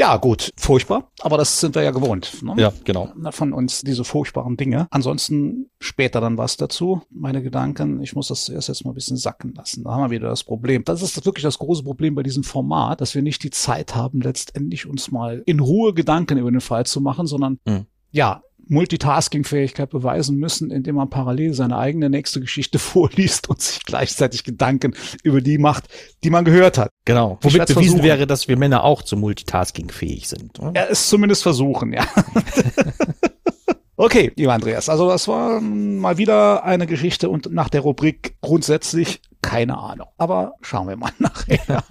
[0.01, 2.43] Ja, gut, furchtbar, aber das sind wir ja gewohnt.
[2.43, 2.55] Ne?
[2.57, 3.13] Ja, genau.
[3.33, 4.89] Von uns diese furchtbaren Dinge.
[4.91, 7.03] Ansonsten später dann was dazu.
[7.11, 9.85] Meine Gedanken, ich muss das zuerst jetzt mal ein bisschen sacken lassen.
[9.85, 10.85] Da haben wir wieder das Problem.
[10.87, 14.23] Das ist wirklich das große Problem bei diesem Format, dass wir nicht die Zeit haben,
[14.23, 17.85] letztendlich uns mal in Ruhe Gedanken über den Fall zu machen, sondern mhm.
[18.11, 24.45] ja, Multitasking-Fähigkeit beweisen müssen, indem man parallel seine eigene nächste Geschichte vorliest und sich gleichzeitig
[24.45, 25.89] Gedanken über die macht,
[26.25, 26.91] die man gehört hat.
[27.05, 27.39] Genau.
[27.43, 28.03] Womit bewiesen versuchen.
[28.03, 30.59] wäre, dass wir Männer auch zu Multitasking fähig sind.
[30.61, 30.73] Oder?
[30.75, 32.07] Ja, es zumindest versuchen, ja.
[34.03, 39.21] Okay, lieber Andreas, also das war mal wieder eine Geschichte und nach der Rubrik grundsätzlich
[39.43, 40.07] keine Ahnung.
[40.17, 41.85] Aber schauen wir mal nachher.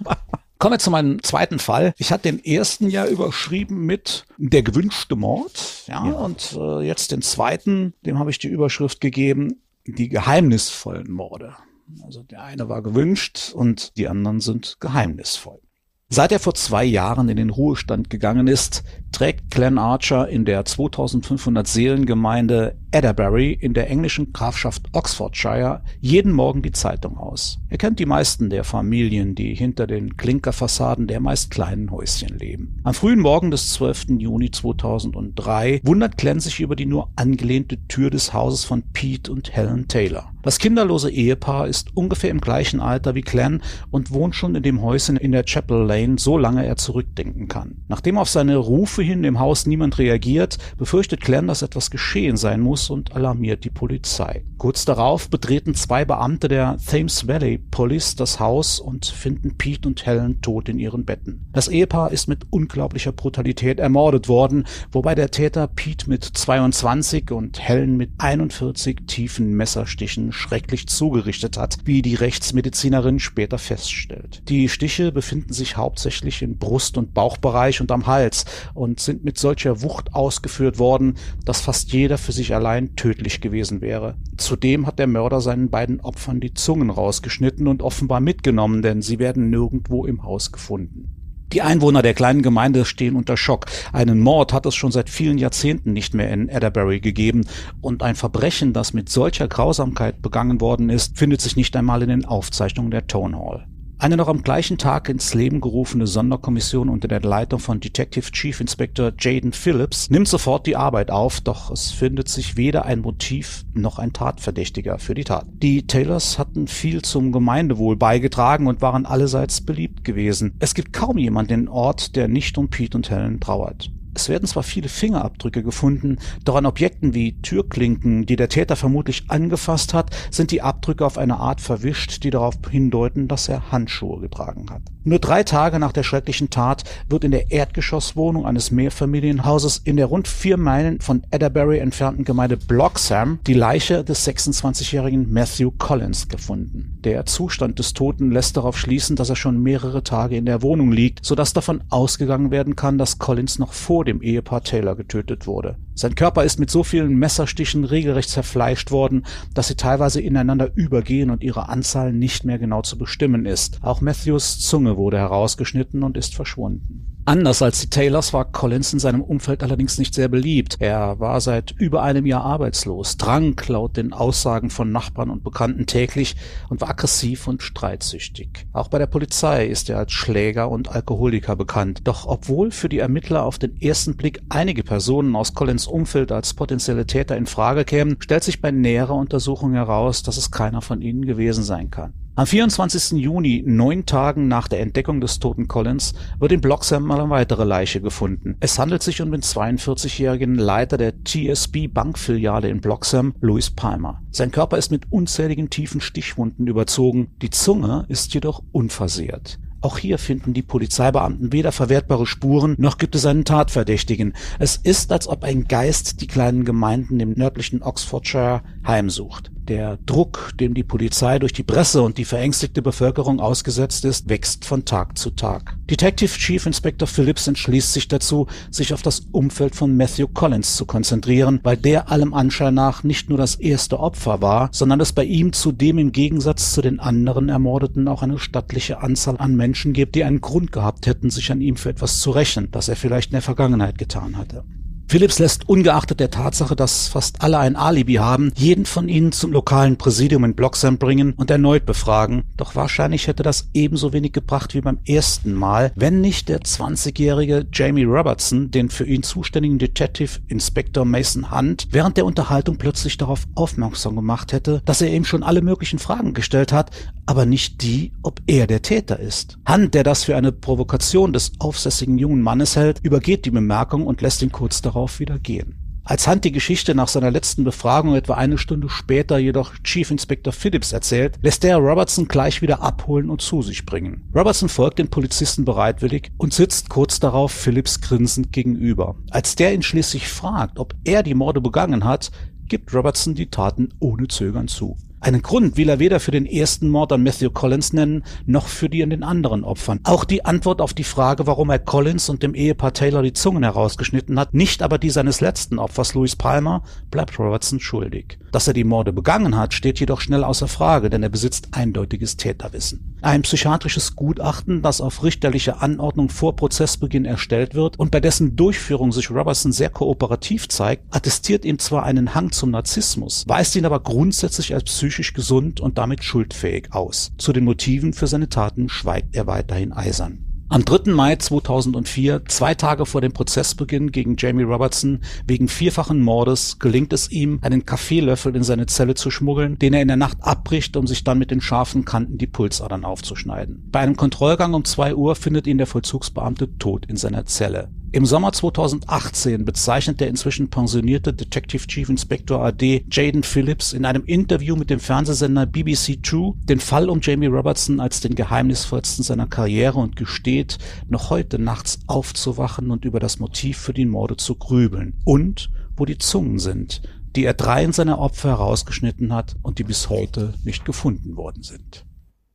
[0.60, 1.94] Kommen wir zu meinem zweiten Fall.
[1.96, 5.84] Ich hatte den ersten ja überschrieben mit der gewünschte Mord.
[5.86, 6.12] Ja, ja.
[6.12, 11.56] und äh, jetzt den zweiten, dem habe ich die Überschrift gegeben, die geheimnisvollen Morde.
[12.04, 15.62] Also der eine war gewünscht und die anderen sind geheimnisvoll.
[16.10, 20.66] Seit er vor zwei Jahren in den Ruhestand gegangen ist, trägt Glenn Archer in der
[20.66, 27.58] 2500 Seelengemeinde Adderbury in der englischen Grafschaft Oxfordshire jeden Morgen die Zeitung aus.
[27.68, 32.80] Er kennt die meisten der Familien, die hinter den Klinkerfassaden der meist kleinen Häuschen leben.
[32.82, 34.18] Am frühen Morgen des 12.
[34.18, 39.54] Juni 2003 wundert Glenn sich über die nur angelehnte Tür des Hauses von Pete und
[39.54, 40.32] Helen Taylor.
[40.42, 44.80] Das kinderlose Ehepaar ist ungefähr im gleichen Alter wie Glenn und wohnt schon in dem
[44.80, 47.82] Häuschen in der Chapel Lane, so lange er zurückdenken kann.
[47.88, 52.60] Nachdem auf seine Rufe hin im Haus niemand reagiert, befürchtet Glenn, dass etwas geschehen sein
[52.60, 54.44] muss und alarmiert die Polizei.
[54.56, 60.06] Kurz darauf betreten zwei Beamte der Thames Valley Police das Haus und finden Pete und
[60.06, 61.46] Helen tot in ihren Betten.
[61.52, 67.58] Das Ehepaar ist mit unglaublicher Brutalität ermordet worden, wobei der Täter Pete mit 22 und
[67.58, 74.42] Helen mit 41 tiefen Messerstichen schrecklich zugerichtet hat, wie die Rechtsmedizinerin später feststellt.
[74.48, 79.38] Die Stiche befinden sich hauptsächlich im Brust- und Bauchbereich und am Hals und sind mit
[79.38, 84.16] solcher Wucht ausgeführt worden, dass fast jeder für sich allein tödlich gewesen wäre.
[84.36, 89.18] Zudem hat der Mörder seinen beiden Opfern die Zungen rausgeschnitten und offenbar mitgenommen, denn sie
[89.18, 91.20] werden nirgendwo im Haus gefunden.
[91.52, 93.66] Die Einwohner der kleinen Gemeinde stehen unter Schock.
[93.92, 97.44] Einen Mord hat es schon seit vielen Jahrzehnten nicht mehr in Adderbury gegeben
[97.80, 102.08] und ein Verbrechen, das mit solcher Grausamkeit begangen worden ist, findet sich nicht einmal in
[102.08, 103.66] den Aufzeichnungen der Town Hall.
[104.00, 108.58] Eine noch am gleichen Tag ins Leben gerufene Sonderkommission unter der Leitung von Detective Chief
[108.58, 113.66] Inspector Jaden Phillips nimmt sofort die Arbeit auf, doch es findet sich weder ein Motiv
[113.74, 115.44] noch ein Tatverdächtiger für die Tat.
[115.52, 120.54] Die Taylors hatten viel zum Gemeindewohl beigetragen und waren allerseits beliebt gewesen.
[120.60, 123.90] Es gibt kaum jemanden im Ort, der nicht um Pete und Helen trauert.
[124.14, 129.24] Es werden zwar viele Fingerabdrücke gefunden, doch an Objekten wie Türklinken, die der Täter vermutlich
[129.28, 134.20] angefasst hat, sind die Abdrücke auf eine Art verwischt, die darauf hindeuten, dass er Handschuhe
[134.20, 134.82] getragen hat.
[135.02, 140.04] Nur drei Tage nach der schrecklichen Tat wird in der Erdgeschosswohnung eines Mehrfamilienhauses in der
[140.06, 146.98] rund vier Meilen von Adderbury entfernten Gemeinde Bloxham die Leiche des 26-jährigen Matthew Collins gefunden.
[147.02, 150.92] Der Zustand des Toten lässt darauf schließen, dass er schon mehrere Tage in der Wohnung
[150.92, 155.76] liegt, sodass davon ausgegangen werden kann, dass Collins noch vor dem Ehepaar Taylor getötet wurde.
[155.94, 161.28] Sein Körper ist mit so vielen Messerstichen regelrecht zerfleischt worden, dass sie teilweise ineinander übergehen
[161.28, 163.78] und ihre Anzahl nicht mehr genau zu bestimmen ist.
[163.82, 167.10] Auch Matthews Zunge wurde herausgeschnitten und ist verschwunden.
[167.26, 170.78] Anders als die Taylors war Collins in seinem Umfeld allerdings nicht sehr beliebt.
[170.80, 175.86] Er war seit über einem Jahr arbeitslos, trank laut den Aussagen von Nachbarn und Bekannten
[175.86, 176.34] täglich
[176.70, 178.66] und war aggressiv und streitsüchtig.
[178.72, 182.00] Auch bei der Polizei ist er als Schläger und Alkoholiker bekannt.
[182.04, 186.54] Doch obwohl für die Ermittler auf den ersten Blick einige Personen aus Collins Umfeld als
[186.54, 191.02] potenzielle Täter in Frage kämen, stellt sich bei näherer Untersuchung heraus, dass es keiner von
[191.02, 192.14] ihnen gewesen sein kann.
[192.40, 193.20] Am 24.
[193.20, 198.00] Juni, neun Tagen nach der Entdeckung des toten Collins, wird in Bloxham eine weitere Leiche
[198.00, 198.56] gefunden.
[198.60, 204.22] Es handelt sich um den 42-jährigen Leiter der TSB Bankfiliale in Bloxham, Louis Palmer.
[204.30, 209.58] Sein Körper ist mit unzähligen tiefen Stichwunden überzogen, die Zunge ist jedoch unversehrt.
[209.82, 214.32] Auch hier finden die Polizeibeamten weder verwertbare Spuren, noch gibt es einen Tatverdächtigen.
[214.58, 219.50] Es ist, als ob ein Geist die kleinen Gemeinden im nördlichen Oxfordshire heimsucht.
[219.70, 224.64] Der Druck, dem die Polizei durch die Presse und die verängstigte Bevölkerung ausgesetzt ist, wächst
[224.64, 225.76] von Tag zu Tag.
[225.88, 230.86] Detective Chief Inspector Phillips entschließt sich dazu, sich auf das Umfeld von Matthew Collins zu
[230.86, 235.22] konzentrieren, weil der allem Anschein nach nicht nur das erste Opfer war, sondern es bei
[235.22, 240.16] ihm zudem im Gegensatz zu den anderen Ermordeten auch eine stattliche Anzahl an Menschen gibt,
[240.16, 243.30] die einen Grund gehabt hätten, sich an ihm für etwas zu rächen, das er vielleicht
[243.30, 244.64] in der Vergangenheit getan hatte.
[245.10, 249.50] Phillips lässt ungeachtet der Tatsache, dass fast alle ein Alibi haben, jeden von ihnen zum
[249.50, 252.44] lokalen Präsidium in Bloxham bringen und erneut befragen.
[252.56, 257.66] Doch wahrscheinlich hätte das ebenso wenig gebracht wie beim ersten Mal, wenn nicht der 20-jährige
[257.72, 263.48] Jamie Robertson den für ihn zuständigen Detective Inspector Mason Hunt während der Unterhaltung plötzlich darauf
[263.56, 266.92] aufmerksam gemacht hätte, dass er ihm schon alle möglichen Fragen gestellt hat,
[267.26, 269.58] aber nicht die, ob er der Täter ist.
[269.68, 274.22] Hunt, der das für eine Provokation des aufsässigen jungen Mannes hält, übergeht die Bemerkung und
[274.22, 275.76] lässt ihn kurz darauf darauf wieder gehen.
[276.04, 280.52] Als Hunt die Geschichte nach seiner letzten Befragung etwa eine Stunde später jedoch Chief Inspector
[280.52, 284.28] Phillips erzählt, lässt er Robertson gleich wieder abholen und zu sich bringen.
[284.34, 289.16] Robertson folgt den Polizisten bereitwillig und sitzt kurz darauf Phillips grinsend gegenüber.
[289.30, 292.30] Als der ihn schließlich fragt, ob er die Morde begangen hat,
[292.66, 294.96] gibt Robertson die Taten ohne Zögern zu.
[295.22, 298.88] Einen Grund will er weder für den ersten Mord an Matthew Collins nennen, noch für
[298.88, 300.00] die an den anderen Opfern.
[300.04, 303.62] Auch die Antwort auf die Frage, warum er Collins und dem Ehepaar Taylor die Zungen
[303.62, 308.38] herausgeschnitten hat, nicht aber die seines letzten Opfers Louis Palmer, bleibt Robertson schuldig.
[308.52, 312.36] Dass er die Morde begangen hat, steht jedoch schnell außer Frage, denn er besitzt eindeutiges
[312.36, 313.16] Täterwissen.
[313.22, 319.12] Ein psychiatrisches Gutachten, das auf richterliche Anordnung vor Prozessbeginn erstellt wird und bei dessen Durchführung
[319.12, 324.00] sich Robertson sehr kooperativ zeigt, attestiert ihm zwar einen Hang zum Narzissmus, weist ihn aber
[324.00, 327.32] grundsätzlich als psychisch gesund und damit schuldfähig aus.
[327.38, 330.49] Zu den Motiven für seine Taten schweigt er weiterhin eisern.
[330.72, 331.10] Am 3.
[331.10, 337.28] Mai 2004, zwei Tage vor dem Prozessbeginn gegen Jamie Robertson wegen vierfachen Mordes, gelingt es
[337.28, 341.08] ihm, einen Kaffeelöffel in seine Zelle zu schmuggeln, den er in der Nacht abbricht, um
[341.08, 343.88] sich dann mit den scharfen Kanten die Pulsadern aufzuschneiden.
[343.90, 347.88] Bei einem Kontrollgang um zwei Uhr findet ihn der Vollzugsbeamte tot in seiner Zelle.
[348.12, 354.24] Im Sommer 2018 bezeichnet der inzwischen pensionierte Detective Chief Inspector AD Jaden Phillips in einem
[354.24, 359.46] Interview mit dem Fernsehsender BBC Two den Fall um Jamie Robertson als den geheimnisvollsten seiner
[359.46, 364.56] Karriere und gesteht, noch heute nachts aufzuwachen und über das Motiv für die Morde zu
[364.56, 367.02] grübeln und wo die Zungen sind,
[367.36, 372.04] die er dreien seiner Opfer herausgeschnitten hat und die bis heute nicht gefunden worden sind.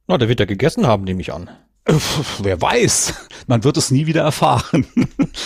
[0.05, 1.49] Na, der wird er gegessen haben, nehme ich an.
[2.39, 3.13] Wer weiß,
[3.47, 4.87] man wird es nie wieder erfahren.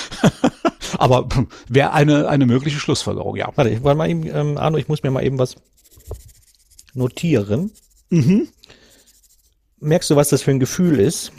[0.98, 1.28] Aber
[1.68, 3.52] wäre eine, eine mögliche Schlussfolgerung, ja.
[3.56, 5.56] Warte, ich wollte mal eben, ähm, Arno, ich muss mir mal eben was
[6.94, 7.72] notieren.
[8.10, 8.48] Mhm.
[9.80, 11.32] Merkst du, was das für ein Gefühl ist?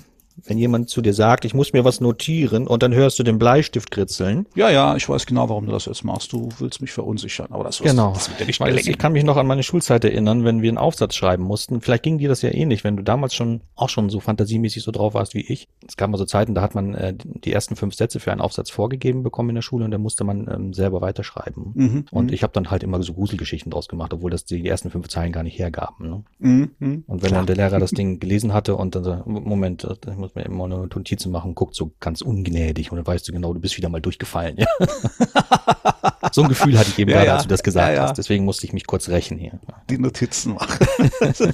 [0.45, 3.39] Wenn jemand zu dir sagt, ich muss mir was notieren und dann hörst du den
[3.39, 4.47] Bleistift kritzeln.
[4.55, 6.33] Ja, ja, ich weiß genau, warum du das jetzt machst.
[6.33, 8.13] Du willst mich verunsichern, aber das, genau.
[8.13, 10.69] das wird dir nicht Weil Ich kann mich noch an meine Schulzeit erinnern, wenn wir
[10.69, 11.81] einen Aufsatz schreiben mussten.
[11.81, 14.91] Vielleicht ging dir das ja ähnlich, wenn du damals schon auch schon so fantasiemäßig so
[14.91, 15.69] drauf warst wie ich.
[15.87, 18.41] Es gab mal so Zeiten, da hat man äh, die ersten fünf Sätze für einen
[18.41, 21.73] Aufsatz vorgegeben bekommen in der Schule und dann musste man ähm, selber weiterschreiben.
[21.75, 22.33] Mhm, und mhm.
[22.33, 25.33] ich habe dann halt immer so Gruselgeschichten draus gemacht, obwohl das die ersten fünf Zeilen
[25.33, 26.09] gar nicht hergaben.
[26.09, 26.25] Ne?
[26.39, 27.05] Mhm, mhm.
[27.07, 27.41] und wenn Klar.
[27.41, 30.65] dann der Lehrer das Ding gelesen hatte und dann so, Moment, ich muss mir immer
[30.65, 33.89] eine Notizen machen, guckt so ganz ungnädig und dann weißt du genau, du bist wieder
[33.89, 34.57] mal durchgefallen.
[34.59, 34.67] Ja?
[36.33, 37.35] so ein Gefühl hatte ich eben ja, gerade, ja.
[37.35, 38.19] als du das gesagt hast.
[38.19, 39.53] Deswegen musste ich mich kurz rächen hier.
[39.89, 40.87] Die Notizen machen.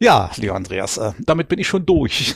[0.00, 2.34] Ja, lieber Andreas, äh, damit bin ich schon durch.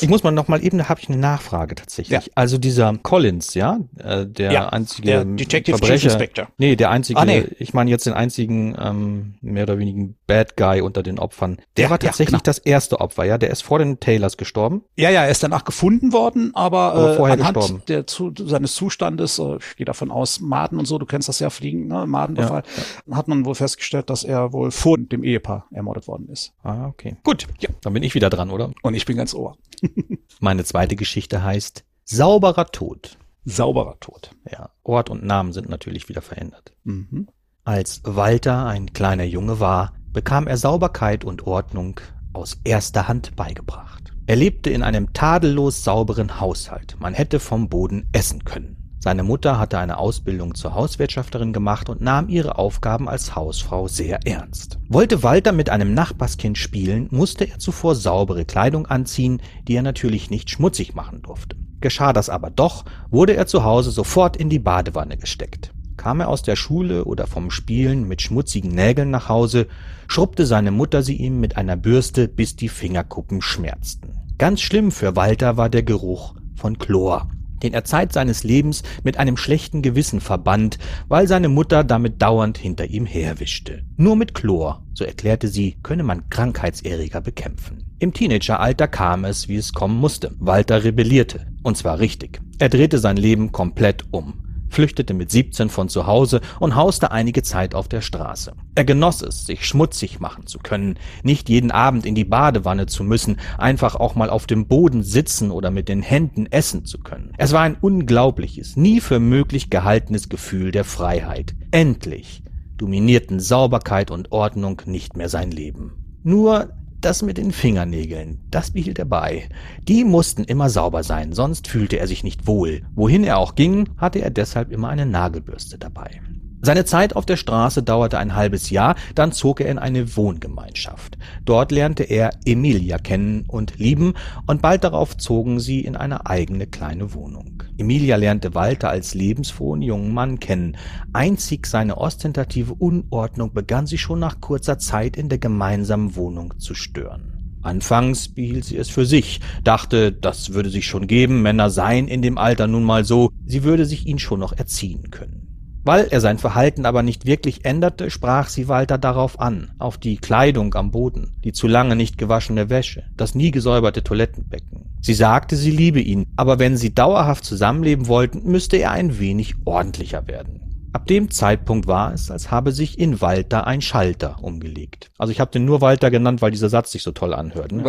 [0.00, 2.26] ich muss mal noch mal eben, da habe ich eine Nachfrage tatsächlich.
[2.26, 2.32] Ja.
[2.36, 6.48] Also dieser Collins, ja, äh, der ja, einzige der Detective Verbrecher, Chief Inspector.
[6.56, 7.46] Nee, der einzige, ah, nee.
[7.58, 11.58] ich meine jetzt den einzigen ähm, mehr oder weniger Bad Guy unter den Opfern.
[11.76, 12.42] Der ja, war tatsächlich genau.
[12.44, 14.84] das erste Opfer, ja, der ist vor den Taylors gestorben.
[14.96, 17.82] Ja, ja, er ist danach gefunden worden, aber, aber vorher äh, anhand gestorben.
[17.88, 21.40] Der, zu, seines Zustandes, äh, ich gehe davon aus, Maden und so, du kennst das
[21.40, 22.62] ja, Fliegen, ne, Madenbefall,
[23.10, 26.52] hat man wohl festgestellt, dass er wohl vor dem Ehepaar ermordet worden ist.
[26.62, 27.16] Ah, okay okay.
[27.22, 28.72] Gut, ja, dann bin ich wieder dran, oder?
[28.82, 29.56] Und ich bin ganz ohr.
[30.40, 33.16] Meine zweite Geschichte heißt Sauberer Tod.
[33.44, 34.30] Sauberer Tod.
[34.50, 36.72] Ja, Ort und Namen sind natürlich wieder verändert.
[36.84, 37.28] Mhm.
[37.64, 42.00] Als Walter ein kleiner Junge war, bekam er Sauberkeit und Ordnung
[42.32, 44.12] aus erster Hand beigebracht.
[44.26, 46.96] Er lebte in einem tadellos sauberen Haushalt.
[47.00, 48.79] Man hätte vom Boden essen können.
[49.02, 54.26] Seine Mutter hatte eine Ausbildung zur Hauswirtschafterin gemacht und nahm ihre Aufgaben als Hausfrau sehr
[54.26, 54.78] ernst.
[54.90, 60.28] Wollte Walter mit einem Nachbarskind spielen, musste er zuvor saubere Kleidung anziehen, die er natürlich
[60.28, 61.56] nicht schmutzig machen durfte.
[61.80, 65.72] Geschah das aber doch, wurde er zu Hause sofort in die Badewanne gesteckt.
[65.96, 69.66] Kam er aus der Schule oder vom Spielen mit schmutzigen Nägeln nach Hause,
[70.08, 74.12] schrubbte seine Mutter sie ihm mit einer Bürste, bis die Fingerkuppen schmerzten.
[74.36, 77.30] Ganz schlimm für Walter war der Geruch von Chlor
[77.62, 82.58] den er Zeit seines Lebens mit einem schlechten Gewissen verband, weil seine Mutter damit dauernd
[82.58, 83.82] hinter ihm herwischte.
[83.96, 87.84] Nur mit Chlor, so erklärte sie, könne man Krankheitserreger bekämpfen.
[87.98, 90.34] Im Teenageralter kam es, wie es kommen musste.
[90.38, 91.46] Walter rebellierte.
[91.62, 92.40] Und zwar richtig.
[92.58, 97.42] Er drehte sein Leben komplett um flüchtete mit 17 von zu Hause und hauste einige
[97.42, 98.52] Zeit auf der Straße.
[98.74, 103.04] Er genoss es, sich schmutzig machen zu können, nicht jeden Abend in die Badewanne zu
[103.04, 107.34] müssen, einfach auch mal auf dem Boden sitzen oder mit den Händen essen zu können.
[107.36, 111.54] Es war ein unglaubliches, nie für möglich gehaltenes Gefühl der Freiheit.
[111.70, 112.42] Endlich
[112.78, 115.92] dominierten Sauberkeit und Ordnung nicht mehr sein Leben.
[116.22, 119.48] Nur das mit den Fingernägeln, das behielt er bei.
[119.88, 122.82] Die mussten immer sauber sein, sonst fühlte er sich nicht wohl.
[122.94, 126.20] Wohin er auch ging, hatte er deshalb immer eine Nagelbürste dabei.
[126.62, 131.16] Seine Zeit auf der Straße dauerte ein halbes Jahr, dann zog er in eine Wohngemeinschaft.
[131.46, 134.12] Dort lernte er Emilia kennen und lieben
[134.46, 137.62] und bald darauf zogen sie in eine eigene kleine Wohnung.
[137.78, 140.76] Emilia lernte Walter als lebensfrohen jungen Mann kennen.
[141.14, 146.74] Einzig seine ostentative Unordnung begann sie schon nach kurzer Zeit in der gemeinsamen Wohnung zu
[146.74, 147.56] stören.
[147.62, 152.22] Anfangs behielt sie es für sich, dachte, das würde sich schon geben, Männer seien in
[152.22, 155.39] dem Alter nun mal so, sie würde sich ihn schon noch erziehen können.
[155.82, 160.18] Weil er sein Verhalten aber nicht wirklich änderte, sprach sie Walter darauf an, auf die
[160.18, 164.90] Kleidung am Boden, die zu lange nicht gewaschene Wäsche, das nie gesäuberte Toilettenbecken.
[165.00, 169.54] Sie sagte, sie liebe ihn, aber wenn sie dauerhaft zusammenleben wollten, müsste er ein wenig
[169.64, 170.60] ordentlicher werden.
[170.92, 175.12] Ab dem Zeitpunkt war es, als habe sich in Walter ein Schalter umgelegt.
[175.18, 177.70] Also ich habe den nur Walter genannt, weil dieser Satz sich so toll anhört.
[177.70, 177.84] Ne?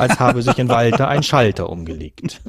[0.00, 2.40] Als habe sich in Walter ein Schalter umgelegt.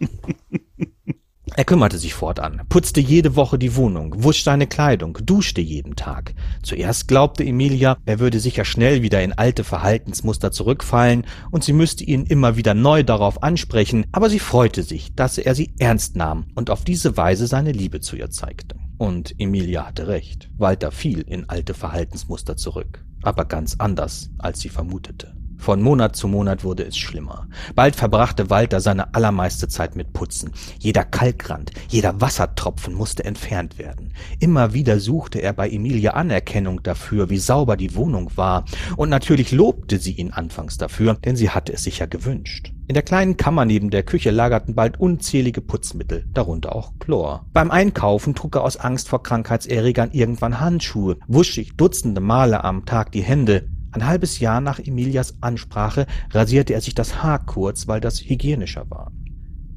[1.59, 6.33] Er kümmerte sich fortan, putzte jede Woche die Wohnung, wusch seine Kleidung, duschte jeden Tag.
[6.63, 12.05] Zuerst glaubte Emilia, er würde sicher schnell wieder in alte Verhaltensmuster zurückfallen und sie müsste
[12.05, 16.45] ihn immer wieder neu darauf ansprechen, aber sie freute sich, dass er sie ernst nahm
[16.55, 18.77] und auf diese Weise seine Liebe zu ihr zeigte.
[18.97, 20.49] Und Emilia hatte recht.
[20.57, 25.38] Walter fiel in alte Verhaltensmuster zurück, aber ganz anders, als sie vermutete.
[25.59, 27.45] Von Monat zu Monat wurde es schlimmer.
[27.75, 30.51] Bald verbrachte Walter seine allermeiste Zeit mit Putzen.
[30.79, 34.13] Jeder Kalkrand, jeder Wassertropfen musste entfernt werden.
[34.39, 38.63] Immer wieder suchte er bei Emilia Anerkennung dafür, wie sauber die Wohnung war.
[38.95, 42.71] Und natürlich lobte sie ihn anfangs dafür, denn sie hatte es sich ja gewünscht.
[42.87, 47.45] In der kleinen Kammer neben der Küche lagerten bald unzählige Putzmittel, darunter auch Chlor.
[47.53, 52.85] Beim Einkaufen trug er aus Angst vor Krankheitserregern irgendwann Handschuhe, wusch sich dutzende Male am
[52.85, 57.87] Tag die Hände, ein halbes Jahr nach Emilias Ansprache rasierte er sich das Haar kurz,
[57.87, 59.11] weil das hygienischer war.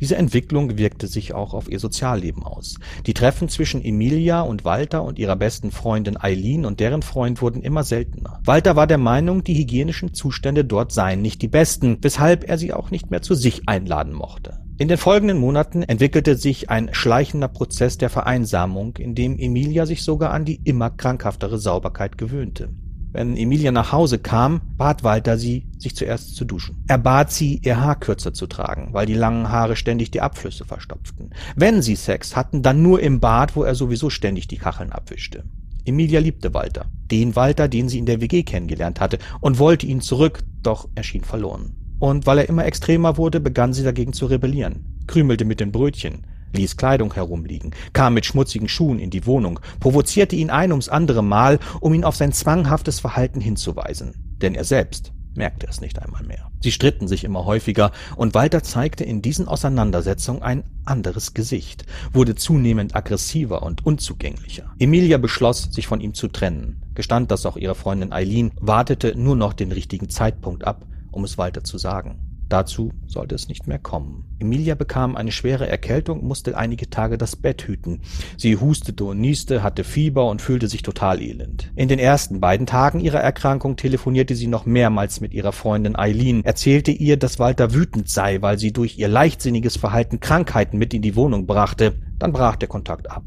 [0.03, 2.75] Diese Entwicklung wirkte sich auch auf ihr Sozialleben aus.
[3.07, 7.63] Die Treffen zwischen Emilia und Walter und ihrer besten Freundin Eileen und deren Freund wurden
[7.63, 8.41] immer seltener.
[8.45, 12.73] Walter war der Meinung, die hygienischen Zustände dort seien nicht die besten, weshalb er sie
[12.73, 14.59] auch nicht mehr zu sich einladen mochte.
[14.77, 20.03] In den folgenden Monaten entwickelte sich ein schleichender Prozess der Vereinsamung, in dem Emilia sich
[20.03, 22.71] sogar an die immer krankhaftere Sauberkeit gewöhnte.
[23.13, 26.83] Wenn Emilia nach Hause kam, bat Walter sie, sich zuerst zu duschen.
[26.89, 30.65] Er bat sie, ihr Haar kürzer zu tragen, weil die langen Haare ständig die Abflüsse
[30.65, 31.35] verstopften.
[31.55, 35.45] Wenn sie Sex hatten, dann nur im Bad, wo er sowieso ständig die Kacheln abwischte.
[35.85, 40.01] Emilia liebte Walter, den Walter, den sie in der WG kennengelernt hatte, und wollte ihn
[40.01, 41.77] zurück, doch er schien verloren.
[41.99, 46.27] Und weil er immer extremer wurde, begann sie dagegen zu rebellieren, krümelte mit den Brötchen,
[46.53, 51.23] ließ Kleidung herumliegen, kam mit schmutzigen Schuhen in die Wohnung, provozierte ihn ein ums andere
[51.23, 54.15] Mal, um ihn auf sein zwanghaftes Verhalten hinzuweisen.
[54.41, 56.51] Denn er selbst merkte es nicht einmal mehr.
[56.61, 62.35] Sie stritten sich immer häufiger, und Walter zeigte in diesen Auseinandersetzungen ein anderes Gesicht, wurde
[62.35, 64.75] zunehmend aggressiver und unzugänglicher.
[64.79, 69.37] Emilia beschloss, sich von ihm zu trennen, gestand das auch ihrer Freundin Eileen, wartete nur
[69.37, 72.32] noch den richtigen Zeitpunkt ab, um es Walter zu sagen.
[72.53, 74.25] Dazu sollte es nicht mehr kommen.
[74.39, 78.03] Emilia bekam eine schwere Erkältung, musste einige Tage das Bett hüten.
[78.37, 81.73] Sie hustete und nieste, hatte Fieber und fühlte sich total elend.
[81.77, 86.45] In den ersten beiden Tagen ihrer Erkrankung telefonierte sie noch mehrmals mit ihrer Freundin Eileen,
[86.45, 91.01] erzählte ihr, dass Walter wütend sei, weil sie durch ihr leichtsinniges Verhalten Krankheiten mit in
[91.01, 91.95] die Wohnung brachte.
[92.19, 93.25] Dann brach der Kontakt ab.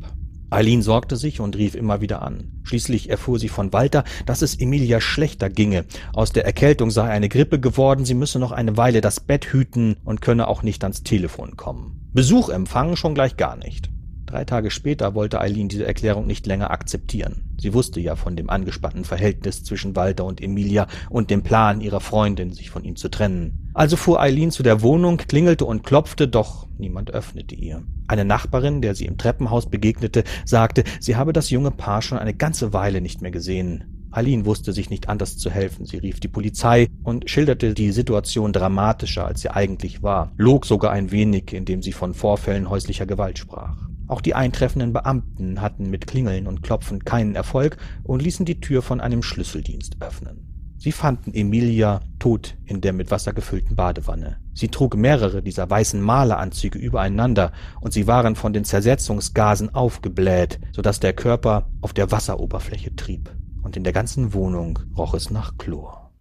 [0.56, 2.62] Eileen sorgte sich und rief immer wieder an.
[2.63, 5.84] Schließlich erfuhr sie von Walter, dass es Emilia schlechter ginge.
[6.13, 9.98] Aus der Erkältung sei eine Grippe geworden, sie müsse noch eine Weile das Bett hüten
[10.06, 12.10] und könne auch nicht ans Telefon kommen.
[12.13, 13.89] Besuch empfangen schon gleich gar nicht.
[14.26, 17.56] Drei Tage später wollte Eileen diese Erklärung nicht länger akzeptieren.
[17.60, 22.00] Sie wusste ja von dem angespannten Verhältnis zwischen Walter und Emilia und dem Plan ihrer
[22.00, 23.72] Freundin, sich von ihm zu trennen.
[23.74, 27.84] Also fuhr Eileen zu der Wohnung, klingelte und klopfte, doch niemand öffnete ihr.
[28.08, 32.34] Eine Nachbarin, der sie im Treppenhaus begegnete, sagte, sie habe das junge Paar schon eine
[32.34, 34.10] ganze Weile nicht mehr gesehen.
[34.12, 35.86] Eileen wusste sich nicht anders zu helfen.
[35.86, 40.92] Sie rief die Polizei und schilderte die Situation dramatischer, als sie eigentlich war, log sogar
[40.92, 43.76] ein wenig, indem sie von Vorfällen häuslicher Gewalt sprach.
[44.08, 48.82] Auch die eintreffenden Beamten hatten mit Klingeln und Klopfen keinen Erfolg und ließen die Tür
[48.82, 50.46] von einem Schlüsseldienst öffnen.
[50.78, 54.38] Sie fanden Emilia tot in der mit Wasser gefüllten Badewanne.
[54.54, 60.82] Sie trug mehrere dieser weißen Maleranzüge übereinander und sie waren von den Zersetzungsgasen aufgebläht, so
[60.82, 63.32] dass der Körper auf der Wasseroberfläche trieb.
[63.63, 66.12] Und in der ganzen Wohnung roch es nach Chlor.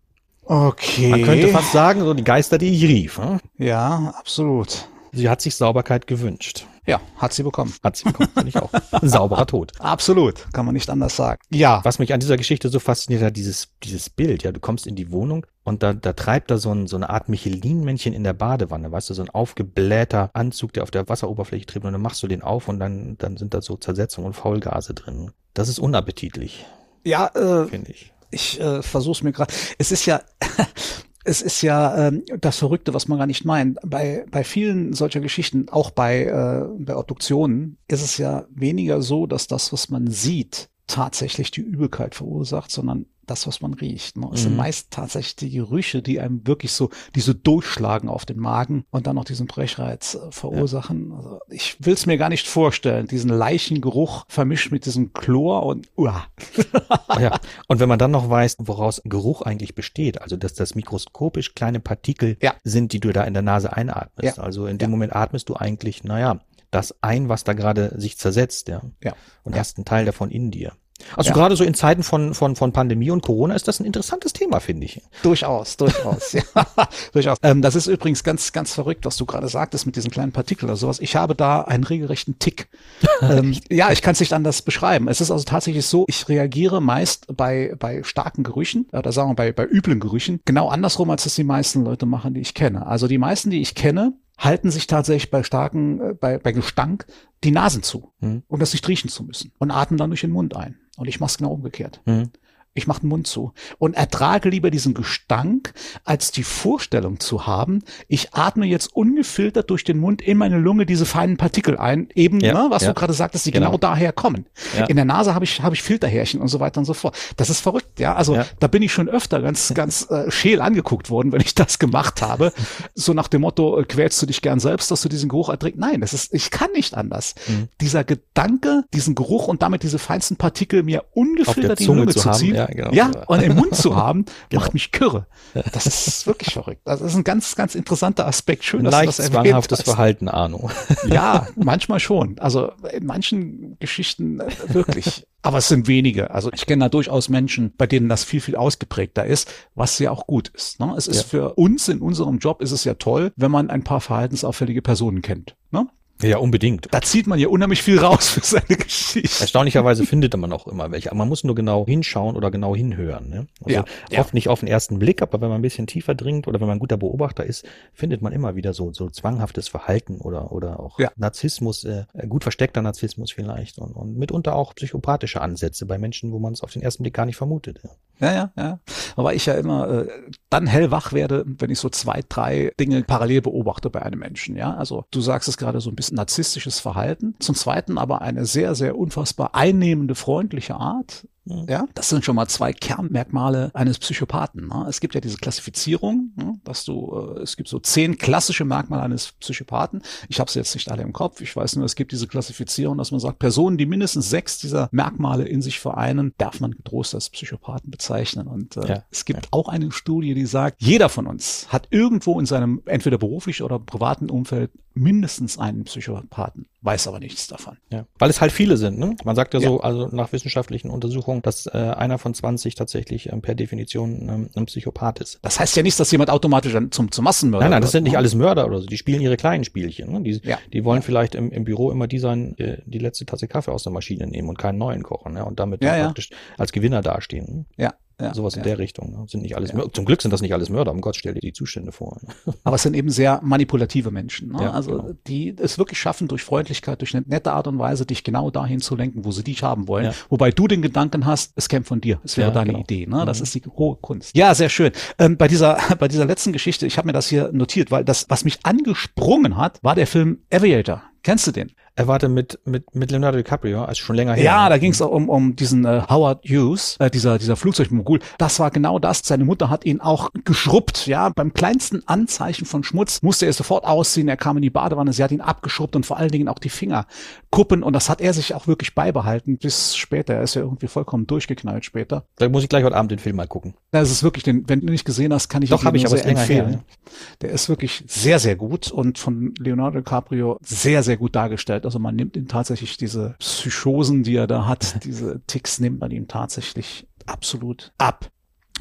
[0.47, 1.09] Okay.
[1.09, 3.18] Man könnte fast sagen, so die Geister, die ich rief.
[3.18, 3.40] Hm?
[3.59, 4.88] Ja, absolut.
[5.12, 6.66] Sie hat sich Sauberkeit gewünscht.
[6.87, 7.73] Ja, hat sie bekommen.
[7.83, 8.70] Hat sie bekommen, finde ich auch.
[8.92, 9.73] Ein sauberer Tod.
[9.79, 11.40] Absolut, kann man nicht anders sagen.
[11.51, 11.81] Ja.
[11.83, 14.42] Was mich an dieser Geschichte so fasziniert hat, dieses, dieses Bild.
[14.42, 17.09] Ja, du kommst in die Wohnung und da, da treibt da so, ein, so eine
[17.09, 21.66] Art Michelin-Männchen in der Badewanne, weißt du, so ein aufgeblähter Anzug, der auf der Wasseroberfläche
[21.66, 24.35] tritt und dann machst du den auf und dann, dann sind da so Zersetzungen und
[24.35, 25.31] Faulgase drin.
[25.55, 26.66] Das ist unappetitlich.
[27.05, 28.12] Ja, äh, finde ich.
[28.31, 29.55] Ich äh, versuche es mir gerade.
[29.79, 30.20] Es ist ja,
[31.24, 33.78] es ist ja ähm, das Verrückte, was man gar nicht meint.
[33.82, 39.27] Bei, bei vielen solcher Geschichten, auch bei, äh, bei Obduktionen, ist es ja weniger so,
[39.27, 44.16] dass das, was man sieht, tatsächlich die Übelkeit verursacht, sondern das, was man riecht.
[44.16, 44.29] Ne?
[44.33, 44.44] Es mhm.
[44.44, 48.85] sind meist tatsächlich die Gerüche, die einem wirklich so, die so durchschlagen auf den Magen
[48.90, 51.10] und dann noch diesen Brechreiz äh, verursachen.
[51.10, 51.16] Ja.
[51.16, 55.88] Also ich will es mir gar nicht vorstellen, diesen Leichengeruch vermischt mit diesem Chlor und
[55.96, 56.27] uah.
[57.18, 57.38] ja.
[57.68, 61.81] Und wenn man dann noch weiß, woraus Geruch eigentlich besteht, also dass das mikroskopisch kleine
[61.81, 62.54] Partikel ja.
[62.64, 64.38] sind, die du da in der Nase einatmest.
[64.38, 64.42] Ja.
[64.42, 66.40] Also in dem Moment atmest du eigentlich, naja,
[66.75, 68.83] das ein, was da gerade sich zersetzt, ja.
[69.02, 69.14] ja.
[69.44, 70.72] Und hast einen Teil davon in dir.
[71.17, 71.35] Also ja.
[71.35, 74.61] gerade so in Zeiten von, von, von Pandemie und Corona ist das ein interessantes Thema,
[74.61, 75.00] finde ich.
[75.23, 76.33] Durchaus, durchaus.
[76.33, 76.42] ja,
[77.13, 77.38] durchaus.
[77.42, 80.69] Ähm, das ist übrigens ganz, ganz verrückt, was du gerade sagtest mit diesen kleinen Partikeln
[80.69, 81.00] oder sowas.
[81.00, 82.69] Ich habe da einen regelrechten Tick.
[83.23, 85.09] ähm, ja, ich kann es nicht anders beschreiben.
[85.09, 89.35] Es ist also tatsächlich so, ich reagiere meist bei, bei starken Gerüchen oder sagen wir
[89.35, 92.87] bei, bei üblen Gerüchen genau andersrum, als das die meisten Leute machen, die ich kenne.
[92.87, 97.06] Also die meisten, die ich kenne, halten sich tatsächlich bei starken, äh, bei, bei Gestank
[97.44, 98.42] die Nasen zu, mhm.
[98.48, 100.78] um das nicht riechen zu müssen und atmen dann durch den Mund ein.
[100.96, 102.00] Und ich mache es genau umgekehrt.
[102.04, 102.30] Mhm.
[102.75, 107.83] Ich mache den Mund zu und ertrage lieber diesen Gestank, als die Vorstellung zu haben,
[108.08, 112.40] ich atme jetzt ungefiltert durch den Mund in meine Lunge diese feinen Partikel ein, eben,
[112.40, 112.88] ja, ne, was ja.
[112.88, 114.46] du gerade sagtest, die genau, genau daher kommen.
[114.77, 114.87] Ja.
[114.87, 117.16] In der Nase habe ich, habe ich Filterhärchen und so weiter und so fort.
[117.37, 118.14] Das ist verrückt, ja.
[118.16, 121.79] Also da bin ich schon öfter ganz, ganz äh, scheel angeguckt worden, wenn ich das
[121.79, 122.52] gemacht habe.
[122.94, 125.79] so nach dem Motto, äh, quälst du dich gern selbst, dass du diesen Geruch erträgst?
[125.79, 127.37] Nein, das ist, ich kann nicht anders.
[127.46, 127.68] Mhm.
[127.81, 132.31] Dieser Gedanke, diesen Geruch und damit diese feinsten Partikel mir ungefiltert die Lunge zu, zu
[132.33, 132.92] ziehen, ja, genau.
[132.92, 134.62] ja, und im Mund zu haben, genau.
[134.62, 135.27] macht mich kirre.
[135.73, 136.83] Das ist wirklich verrückt.
[136.85, 138.65] Das ist ein ganz, ganz interessanter Aspekt.
[138.65, 139.83] Schön, dass Leicht du das zwanghaftes.
[139.83, 140.71] Verhalten, Arno.
[141.06, 142.38] Ja, manchmal schon.
[142.38, 145.27] Also in manchen Geschichten äh, wirklich.
[145.42, 146.31] Aber es sind wenige.
[146.31, 150.10] Also ich kenne da durchaus Menschen, bei denen das viel, viel ausgeprägter ist, was ja
[150.10, 150.81] auch gut ist.
[150.81, 150.94] Ne?
[150.96, 151.23] Es ist ja.
[151.25, 155.21] für uns in unserem Job ist es ja toll, wenn man ein paar verhaltensauffällige Personen
[155.21, 155.56] kennt.
[155.71, 155.87] Ne?
[156.23, 156.88] Ja, unbedingt.
[156.92, 159.42] Da zieht man ja unheimlich viel raus für seine Geschichte.
[159.42, 161.10] Erstaunlicherweise findet man auch immer welche.
[161.10, 163.29] Aber man muss nur genau hinschauen oder genau hinhören.
[163.29, 163.46] Ne?
[163.62, 164.21] Also ja, ja.
[164.21, 166.69] oft nicht auf den ersten Blick, aber wenn man ein bisschen tiefer dringt oder wenn
[166.69, 170.81] man ein guter Beobachter ist, findet man immer wieder so, so zwanghaftes Verhalten oder, oder
[170.81, 171.10] auch ja.
[171.17, 176.38] Narzissmus, äh, gut versteckter Narzissmus vielleicht und, und mitunter auch psychopathische Ansätze bei Menschen, wo
[176.38, 177.81] man es auf den ersten Blick gar nicht vermutet.
[177.83, 177.90] Ja.
[178.21, 178.79] Ja, ja, ja.
[179.17, 180.08] Aber ich ja immer äh,
[180.48, 184.56] dann hellwach werde, wenn ich so zwei, drei Dinge parallel beobachte bei einem Menschen.
[184.56, 187.35] Ja, also du sagst es gerade so ein bisschen narzisstisches Verhalten.
[187.38, 191.27] Zum Zweiten aber eine sehr, sehr unfassbar einnehmende, freundliche Art.
[191.47, 194.69] Ja, das sind schon mal zwei Kernmerkmale eines Psychopathen.
[194.69, 194.87] Ne?
[194.88, 196.59] Es gibt ja diese Klassifizierung, ne?
[196.65, 200.03] dass du, äh, es gibt so zehn klassische Merkmale eines Psychopathen.
[200.29, 201.42] Ich habe sie jetzt nicht alle im Kopf.
[201.42, 204.88] Ich weiß nur, es gibt diese Klassifizierung, dass man sagt, Personen, die mindestens sechs dieser
[204.90, 208.47] Merkmale in sich vereinen, darf man getrost als Psychopathen bezeichnen.
[208.47, 209.49] Und äh, ja, es gibt ja.
[209.51, 213.79] auch eine Studie, die sagt, jeder von uns hat irgendwo in seinem entweder beruflichen oder
[213.79, 217.78] privaten Umfeld mindestens einen Psychopathen, weiß aber nichts davon.
[217.90, 218.98] Ja, weil es halt viele sind.
[218.98, 219.16] Ne?
[219.24, 219.68] Man sagt ja, ja.
[219.68, 224.50] so, also nach wissenschaftlichen Untersuchungen, dass äh, einer von 20 tatsächlich ähm, per Definition ähm,
[224.54, 225.38] ein Psychopath ist.
[225.40, 228.04] Das heißt ja nicht, dass jemand automatisch dann zum, zum Massenmörder Nein, nein, das sind
[228.04, 228.18] nicht ne?
[228.18, 228.87] alles Mörder oder so.
[228.87, 230.12] Die spielen ihre kleinen Spielchen.
[230.12, 230.22] Ne?
[230.22, 230.58] Die, ja.
[230.72, 233.82] die wollen vielleicht im, im Büro immer die sein, äh, die letzte Tasse Kaffee aus
[233.82, 235.44] der Maschine nehmen und keinen neuen kochen ne?
[235.44, 237.46] und damit ja, praktisch als Gewinner dastehen.
[237.46, 237.64] Ne?
[237.76, 239.10] Ja, ja, Sowas in der Richtung.
[239.10, 239.25] Ne?
[239.29, 239.85] Sind nicht alles ja.
[239.92, 242.21] Zum Glück sind das nicht alles Mörder, um Gott stell dir die Zustände vor.
[242.65, 244.52] Aber es sind eben sehr manipulative Menschen.
[244.52, 244.73] Ne?
[244.73, 245.15] Also genau.
[245.27, 248.81] die es wirklich schaffen, durch Freundlichkeit, durch eine nette Art und Weise, dich genau dahin
[248.81, 250.12] zu lenken, wo sie dich haben wollen.
[250.29, 252.21] Wobei du den Gedanken hast, es käme von dir.
[252.25, 252.81] Es wäre deine genau.
[252.81, 253.06] Idee.
[253.06, 253.25] Ne?
[253.27, 253.44] Das mhm.
[253.44, 254.37] ist die hohe Kunst.
[254.37, 254.92] Ja, sehr schön.
[255.19, 258.27] Ähm, bei dieser bei dieser letzten Geschichte, ich habe mir das hier notiert, weil das,
[258.29, 261.02] was mich angesprungen hat, war der Film Aviator.
[261.23, 261.73] Kennst du den?
[261.97, 264.45] Er war mit, mit, mit Leonardo DiCaprio, also schon länger her.
[264.45, 268.19] Ja, da ging es auch um, um diesen äh, Howard Hughes, äh, dieser, dieser Flugzeugmogul.
[268.37, 269.21] Das war genau das.
[269.23, 271.29] Seine Mutter hat ihn auch geschrubbt, ja.
[271.29, 274.27] Beim kleinsten Anzeichen von Schmutz musste er sofort ausziehen.
[274.27, 276.69] Er kam in die Badewanne, sie hat ihn abgeschrubbt und vor allen Dingen auch die
[276.69, 277.85] Fingerkuppen.
[277.85, 280.35] Und das hat er sich auch wirklich beibehalten bis später.
[280.35, 282.25] Er ist ja irgendwie vollkommen durchgeknallt später.
[282.37, 283.75] Da muss ich gleich heute Abend den Film mal gucken.
[283.92, 286.27] Das ist wirklich, den, wenn du nicht gesehen hast, kann ich Doch, ihn ich sehr
[286.27, 286.69] empfehlen.
[286.69, 287.13] Her, ja.
[287.42, 291.83] Der ist wirklich sehr, sehr gut und von Leonardo DiCaprio sehr, sehr gut dargestellt.
[291.85, 296.10] Also man nimmt ihn tatsächlich diese Psychosen, die er da hat, diese Ticks nimmt man
[296.10, 298.30] ihm tatsächlich absolut ab.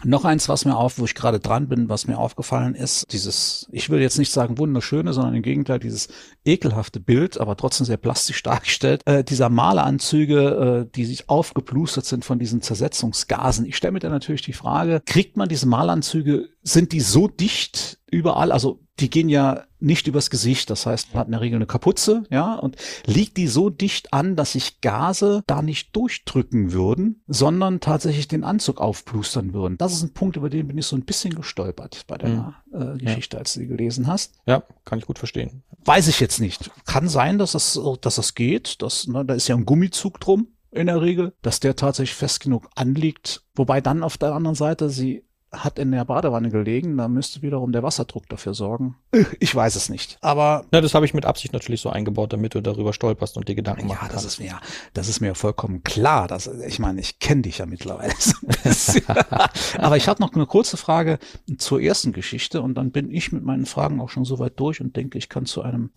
[0.05, 3.67] Noch eins, was mir auf, wo ich gerade dran bin, was mir aufgefallen ist, dieses,
[3.71, 6.09] ich will jetzt nicht sagen wunderschöne, sondern im Gegenteil dieses
[6.43, 12.25] ekelhafte Bild, aber trotzdem sehr plastisch dargestellt, äh, dieser Maleranzüge, äh, die sich aufgeplustert sind
[12.25, 13.65] von diesen Zersetzungsgasen.
[13.65, 17.99] Ich stelle mir da natürlich die Frage, kriegt man diese Malanzüge, sind die so dicht
[18.11, 21.57] überall, also die gehen ja nicht übers Gesicht, das heißt, man hat in der Regel
[21.57, 26.71] eine Kapuze, ja, und liegt die so dicht an, dass sich Gase da nicht durchdrücken
[26.71, 29.77] würden, sondern tatsächlich den Anzug aufplustern würden.
[29.77, 32.81] Das ist ein Punkt, über den bin ich so ein bisschen gestolpert bei deiner mhm.
[32.81, 33.39] äh, Geschichte, ja.
[33.39, 34.35] als du sie gelesen hast.
[34.45, 35.63] Ja, kann ich gut verstehen.
[35.85, 36.71] Weiß ich jetzt nicht.
[36.85, 40.47] Kann sein, dass das, dass das geht, dass, ne, da ist ja ein Gummizug drum
[40.71, 44.89] in der Regel, dass der tatsächlich fest genug anliegt, wobei dann auf der anderen Seite
[44.89, 48.95] sie hat in der Badewanne gelegen, da müsste wiederum der Wasserdruck dafür sorgen.
[49.39, 50.17] Ich weiß es nicht.
[50.21, 50.65] Aber.
[50.73, 53.55] Ja, das habe ich mit Absicht natürlich so eingebaut, damit du darüber stolperst und dir
[53.55, 54.01] Gedanken machst.
[54.01, 54.59] Ja, das ist mir,
[54.93, 56.27] das ist mir vollkommen klar.
[56.27, 58.13] Dass, ich meine, ich kenne dich ja mittlerweile.
[59.77, 61.19] Aber ich habe noch eine kurze Frage
[61.57, 64.81] zur ersten Geschichte und dann bin ich mit meinen Fragen auch schon so weit durch
[64.81, 65.91] und denke, ich kann zu einem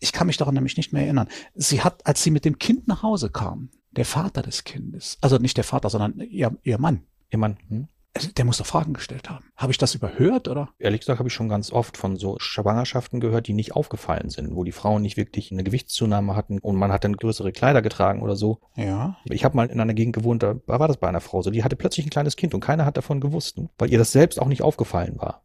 [0.00, 1.28] Ich kann mich daran nämlich nicht mehr erinnern.
[1.54, 5.38] Sie hat, als sie mit dem Kind nach Hause kam, der Vater des Kindes, also
[5.38, 7.02] nicht der Vater, sondern ihr, ihr Mann.
[7.30, 7.58] Ihr Mann.
[7.68, 7.88] Hm?
[8.16, 9.44] Also, der muss doch Fragen gestellt haben.
[9.56, 10.70] Habe ich das überhört oder?
[10.78, 14.56] Ehrlich gesagt habe ich schon ganz oft von so Schwangerschaften gehört, die nicht aufgefallen sind,
[14.56, 18.22] wo die Frauen nicht wirklich eine Gewichtszunahme hatten und man hat dann größere Kleider getragen
[18.22, 18.60] oder so.
[18.74, 19.18] Ja.
[19.24, 21.62] Ich habe mal in einer Gegend gewohnt, da war das bei einer Frau so, die
[21.62, 24.48] hatte plötzlich ein kleines Kind und keiner hat davon gewusst, weil ihr das selbst auch
[24.48, 25.42] nicht aufgefallen war.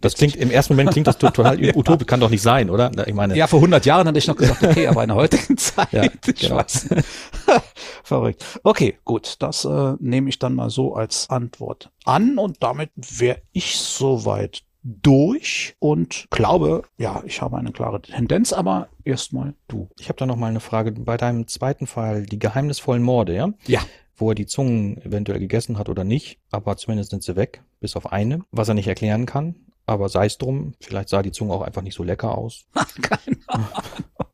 [0.00, 1.74] Das klingt, im ersten Moment klingt das total ja.
[1.74, 2.90] utopisch, kann doch nicht sein, oder?
[3.06, 3.36] Ich meine.
[3.36, 5.92] Ja, vor 100 Jahren hatte ich noch gesagt, okay, aber in der heutigen Zeit.
[5.92, 6.62] Ja, genau.
[8.02, 8.44] Verrückt.
[8.62, 13.42] Okay, gut, das äh, nehme ich dann mal so als Antwort an und damit wäre
[13.52, 19.90] ich soweit durch und glaube, ja, ich habe eine klare Tendenz, aber erstmal du.
[19.98, 23.50] Ich habe da noch mal eine Frage bei deinem zweiten Fall, die geheimnisvollen Morde, ja?
[23.66, 23.80] Ja
[24.20, 27.96] wo er die Zungen eventuell gegessen hat oder nicht, aber zumindest sind sie weg, bis
[27.96, 29.56] auf eine, was er nicht erklären kann.
[29.86, 32.66] Aber sei es drum, vielleicht sah die Zunge auch einfach nicht so lecker aus.
[33.02, 33.66] Keine Ahnung.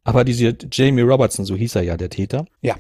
[0.05, 2.45] Aber diese Jamie Robertson, so hieß er ja, der Täter.
[2.61, 2.76] Ja.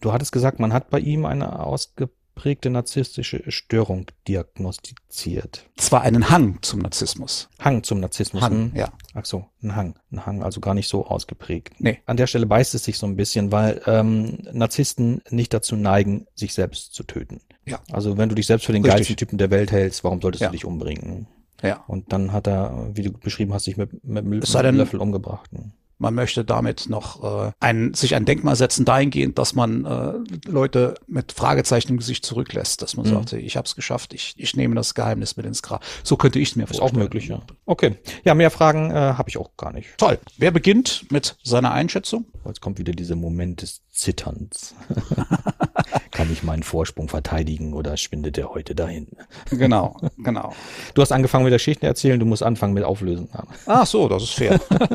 [0.00, 2.08] Du hattest gesagt, man hat bei ihm eine ausge
[2.38, 5.68] ausgeprägte narzisstische Störung diagnostiziert.
[5.76, 7.48] Zwar einen Hang zum Narzissmus.
[7.58, 8.42] Hang zum Narzissmus.
[8.42, 8.72] Hang, hm?
[8.76, 8.92] ja.
[9.14, 9.98] Ach so, ein Hang.
[10.12, 11.74] Ein Hang, also gar nicht so ausgeprägt.
[11.78, 11.98] Nee.
[12.06, 16.26] An der Stelle beißt es sich so ein bisschen, weil ähm, Narzissten nicht dazu neigen,
[16.36, 17.40] sich selbst zu töten.
[17.66, 17.80] Ja.
[17.90, 20.48] Also wenn du dich selbst für den geilsten Typen der Welt hältst, warum solltest ja.
[20.48, 21.26] du dich umbringen?
[21.60, 21.82] Ja.
[21.88, 25.50] Und dann hat er, wie du beschrieben hast, sich mit, mit, mit einem Löffel umgebracht.
[25.98, 30.94] Man möchte damit noch äh, ein, sich ein Denkmal setzen dahingehend, dass man äh, Leute
[31.06, 33.10] mit Fragezeichen im Gesicht zurücklässt, dass man mhm.
[33.10, 35.84] sagt, ich habe es geschafft, ich, ich nehme das Geheimnis mit ins Grab.
[36.04, 36.88] So könnte ich es mir vorstellen.
[36.88, 37.42] Ist auch möglich, ja.
[37.66, 37.96] Okay.
[38.24, 39.88] Ja, mehr Fragen äh, habe ich auch gar nicht.
[39.98, 40.18] Toll.
[40.36, 42.26] Wer beginnt mit seiner Einschätzung?
[42.44, 44.74] Jetzt kommt wieder dieser Moment des Zitterns.
[46.10, 49.08] Kann ich meinen Vorsprung verteidigen oder schwindet er heute dahin?
[49.50, 50.54] Genau, genau.
[50.94, 53.28] Du hast angefangen mit der Geschichte erzählen, du musst anfangen mit Auflösen.
[53.66, 54.60] Ach so, das ist fair.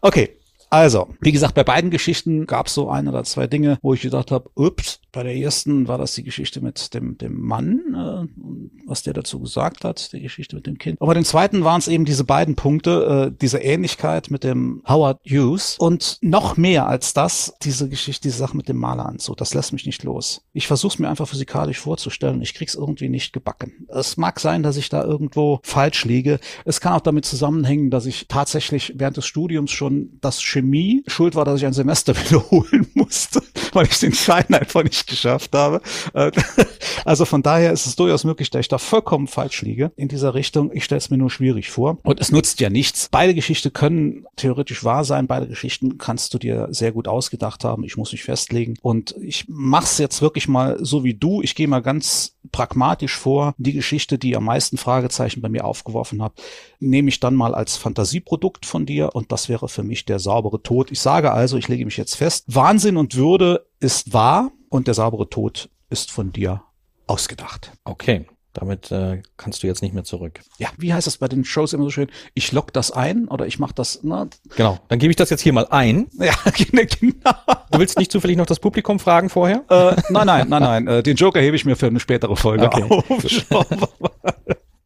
[0.00, 0.36] okay,
[0.70, 4.02] also, wie gesagt, bei beiden Geschichten gab es so ein oder zwei Dinge, wo ich
[4.02, 8.86] gedacht habe, ups, bei der ersten war das die Geschichte mit dem, dem Mann, äh,
[8.86, 11.00] was der dazu gesagt hat, die Geschichte mit dem Kind.
[11.00, 14.82] Aber bei dem zweiten waren es eben diese beiden Punkte, äh, diese Ähnlichkeit mit dem
[14.88, 19.36] Howard Hughes und noch mehr als das, diese Geschichte, diese Sache mit dem Maleranzug.
[19.36, 20.42] Das lässt mich nicht los.
[20.52, 22.42] Ich versuche es mir einfach physikalisch vorzustellen.
[22.42, 23.86] Ich krieg's irgendwie nicht gebacken.
[23.88, 26.38] Es mag sein, dass ich da irgendwo falsch liege.
[26.64, 31.34] Es kann auch damit zusammenhängen, dass ich tatsächlich während des Studiums schon das Chemie schuld
[31.34, 33.42] war, dass ich ein Semester wiederholen musste,
[33.72, 35.80] weil ich den Schein einfach nicht geschafft habe.
[36.14, 36.30] Äh,
[37.04, 40.34] also von daher ist es durchaus möglich, dass ich da vollkommen falsch liege in dieser
[40.34, 40.70] Richtung.
[40.72, 41.98] Ich stelle es mir nur schwierig vor.
[42.02, 43.08] Und es nutzt ja nichts.
[43.10, 45.26] Beide Geschichten können theoretisch wahr sein.
[45.26, 47.84] Beide Geschichten kannst du dir sehr gut ausgedacht haben.
[47.84, 48.74] Ich muss mich festlegen.
[48.82, 51.42] Und ich mache es jetzt wirklich mal so wie du.
[51.42, 53.54] Ich gehe mal ganz pragmatisch vor.
[53.58, 56.32] Die Geschichte, die am meisten Fragezeichen bei mir aufgeworfen hat,
[56.78, 59.14] nehme ich dann mal als Fantasieprodukt von dir.
[59.14, 60.90] Und das wäre für mich der saubere Tod.
[60.90, 62.44] Ich sage also, ich lege mich jetzt fest.
[62.48, 66.62] Wahnsinn und Würde ist wahr und der saubere Tod ist von dir
[67.06, 67.72] ausgedacht.
[67.84, 68.26] Okay.
[68.52, 70.40] Damit äh, kannst du jetzt nicht mehr zurück.
[70.58, 72.08] Ja, wie heißt das bei den Shows immer so schön?
[72.34, 74.00] Ich lock das ein oder ich mache das.
[74.02, 74.26] Na?
[74.56, 76.08] Genau, dann gebe ich das jetzt hier mal ein.
[76.18, 77.32] Ja, genau.
[77.70, 79.64] Du willst nicht zufällig noch das Publikum fragen vorher?
[79.68, 80.86] Äh, nein, nein, nein, nein.
[80.88, 82.82] Äh, den Joker hebe ich mir für eine spätere Folge okay.
[82.82, 83.04] auf.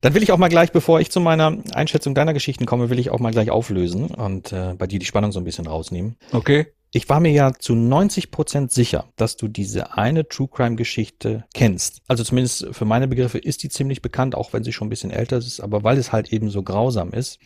[0.03, 2.99] Dann will ich auch mal gleich, bevor ich zu meiner Einschätzung deiner Geschichten komme, will
[2.99, 6.17] ich auch mal gleich auflösen und äh, bei dir die Spannung so ein bisschen rausnehmen.
[6.33, 6.67] Okay.
[6.97, 11.42] Ich war mir ja zu 90 Prozent sicher, dass du diese eine True Crime Geschichte
[11.53, 12.03] kennst.
[12.07, 15.11] Also zumindest für meine Begriffe ist die ziemlich bekannt, auch wenn sie schon ein bisschen
[15.11, 17.40] älter ist, aber weil es halt eben so grausam ist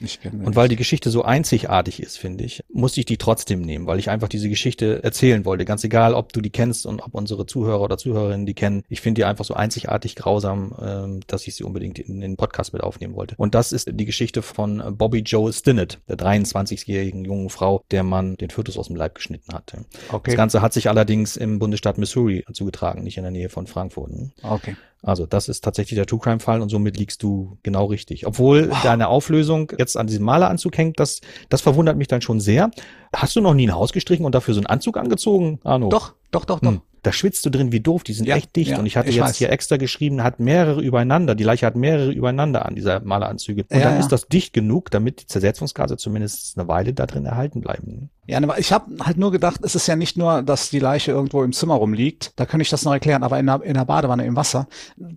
[0.44, 3.99] und weil die Geschichte so einzigartig ist, finde ich, musste ich die trotzdem nehmen, weil
[3.99, 5.64] ich einfach diese Geschichte erzählen wollte.
[5.64, 8.82] Ganz egal, ob du die kennst und ob unsere Zuhörer oder Zuhörerinnen die kennen.
[8.90, 12.74] Ich finde die einfach so einzigartig grausam, ähm, dass ich sie unbedingt in den Podcast
[12.74, 13.34] mit aufnehmen wollte.
[13.38, 18.36] Und das ist die Geschichte von Bobby Joe Stinnett, der 23-jährigen jungen Frau, der man
[18.36, 19.84] den Fötus aus dem Leib geschnitten hatte.
[20.11, 20.30] Okay.
[20.30, 24.11] Das Ganze hat sich allerdings im Bundesstaat Missouri zugetragen, nicht in der Nähe von Frankfurt.
[24.43, 24.76] Okay.
[25.03, 28.26] Also das ist tatsächlich der True Crime Fall und somit liegst du genau richtig.
[28.26, 28.82] Obwohl wow.
[28.82, 32.70] deine Auflösung jetzt an diesem Maleranzug hängt, das, das verwundert mich dann schon sehr.
[33.14, 35.88] Hast du noch nie ein Haus gestrichen und dafür so einen Anzug angezogen, Arno?
[35.88, 36.70] Doch, doch, doch, doch.
[36.70, 36.82] Hm.
[37.03, 38.72] Da schwitzt du drin wie doof, die sind ja, echt dicht.
[38.72, 39.36] Ja, und ich hatte ich jetzt weiß.
[39.36, 41.34] hier extra geschrieben, hat mehrere übereinander.
[41.34, 43.64] Die Leiche hat mehrere übereinander an dieser Maleranzüge.
[43.68, 47.24] Und ja, dann ist das dicht genug, damit die Zersetzungsgase zumindest eine Weile da drin
[47.24, 48.11] erhalten bleiben.
[48.26, 51.42] Ja, ich habe halt nur gedacht, es ist ja nicht nur, dass die Leiche irgendwo
[51.42, 52.32] im Zimmer rumliegt.
[52.36, 53.22] Da kann ich das noch erklären.
[53.22, 54.68] Aber in der, in der Badewanne im Wasser,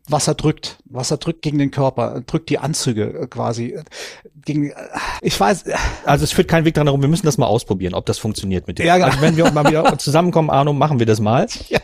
[0.07, 3.78] Wasser drückt, Wasser drückt gegen den Körper, drückt die Anzüge quasi
[4.45, 4.72] gegen.
[5.22, 5.65] Ich weiß.
[6.05, 7.01] Also es führt kein Weg dran herum.
[7.01, 8.86] Wir müssen das mal ausprobieren, ob das funktioniert mit dir.
[8.86, 9.07] Ja, genau.
[9.07, 11.47] Also wenn wir mal wieder zusammenkommen, Arno, machen wir das mal.
[11.69, 11.80] Ja.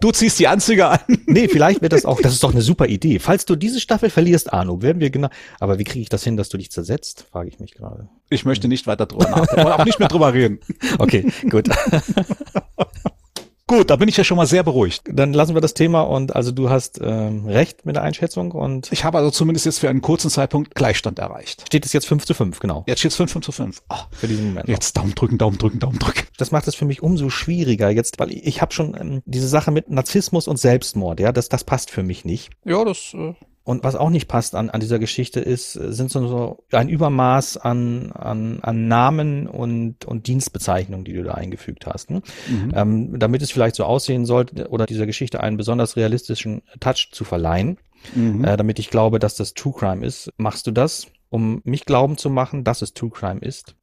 [0.00, 0.98] Du ziehst die Anzüge an.
[1.26, 3.18] Nee, vielleicht wird das auch, das ist doch eine super Idee.
[3.18, 5.28] Falls du diese Staffel verlierst, Arno, werden wir genau,
[5.60, 8.08] aber wie kriege ich das hin, dass du dich zersetzt, frage ich mich gerade.
[8.28, 10.58] Ich möchte nicht weiter drüber nachdenken auch nicht mehr drüber reden.
[10.98, 11.68] Okay, gut.
[13.66, 15.04] Gut, da bin ich ja schon mal sehr beruhigt.
[15.06, 18.92] Dann lassen wir das Thema und also du hast ähm, recht mit der Einschätzung und
[18.92, 21.64] ich habe also zumindest jetzt für einen kurzen Zeitpunkt Gleichstand erreicht.
[21.66, 22.84] Steht es jetzt 5 zu 5, genau.
[22.86, 23.82] Jetzt steht es 5, 5 zu 5.
[23.88, 24.68] Oh, für diesen Moment.
[24.68, 26.26] Jetzt Daumen drücken, Daumen drücken, Daumen drücken.
[26.36, 29.48] Das macht es für mich umso schwieriger jetzt, weil ich, ich habe schon ähm, diese
[29.48, 32.50] Sache mit Narzissmus und Selbstmord, ja, das, das passt für mich nicht.
[32.66, 33.32] Ja, das äh,
[33.64, 37.56] und was auch nicht passt an, an dieser Geschichte ist, sind so, so ein Übermaß
[37.56, 42.10] an, an, an Namen und, und Dienstbezeichnungen, die du da eingefügt hast.
[42.10, 42.22] Ne?
[42.46, 42.72] Mhm.
[42.74, 47.24] Ähm, damit es vielleicht so aussehen sollte oder dieser Geschichte einen besonders realistischen Touch zu
[47.24, 47.78] verleihen,
[48.14, 48.44] mhm.
[48.44, 52.18] äh, damit ich glaube, dass das True Crime ist, machst du das, um mich glauben
[52.18, 53.76] zu machen, dass es True Crime ist.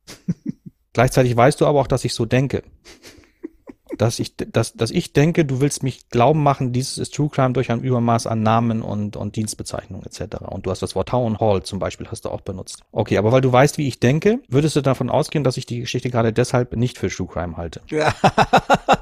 [0.93, 2.61] Gleichzeitig weißt du aber auch, dass ich so denke
[3.97, 7.53] dass ich, dass, dass ich denke, du willst mich glauben machen, dieses ist True Crime
[7.53, 10.37] durch ein Übermaß an Namen und, und Dienstbezeichnungen etc.
[10.41, 12.83] Und du hast das Wort Town Hall zum Beispiel hast du auch benutzt.
[12.91, 15.79] Okay, aber weil du weißt, wie ich denke, würdest du davon ausgehen, dass ich die
[15.79, 17.81] Geschichte gerade deshalb nicht für True Crime halte.
[17.89, 18.13] Ja.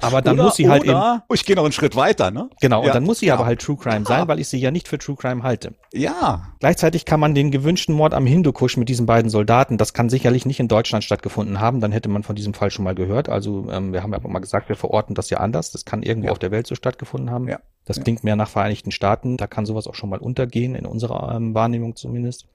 [0.01, 1.21] Aber dann oder, muss sie halt eben.
[1.33, 2.49] Ich gehe noch einen Schritt weiter, ne?
[2.61, 2.87] Genau, ja.
[2.87, 3.35] und dann muss sie ja.
[3.35, 5.73] aber halt True Crime sein, weil ich sie ja nicht für True Crime halte.
[5.93, 6.53] Ja.
[6.59, 10.45] Gleichzeitig kann man den gewünschten Mord am Hindukusch mit diesen beiden Soldaten, das kann sicherlich
[10.45, 13.29] nicht in Deutschland stattgefunden haben, dann hätte man von diesem Fall schon mal gehört.
[13.29, 15.71] Also ähm, wir haben ja mal gesagt, wir verorten das ja anders.
[15.71, 16.31] Das kann irgendwo ja.
[16.31, 17.47] auf der Welt so stattgefunden haben.
[17.47, 17.59] Ja.
[17.85, 18.03] Das ja.
[18.03, 19.37] klingt mehr nach Vereinigten Staaten.
[19.37, 22.47] Da kann sowas auch schon mal untergehen, in unserer ähm, Wahrnehmung zumindest.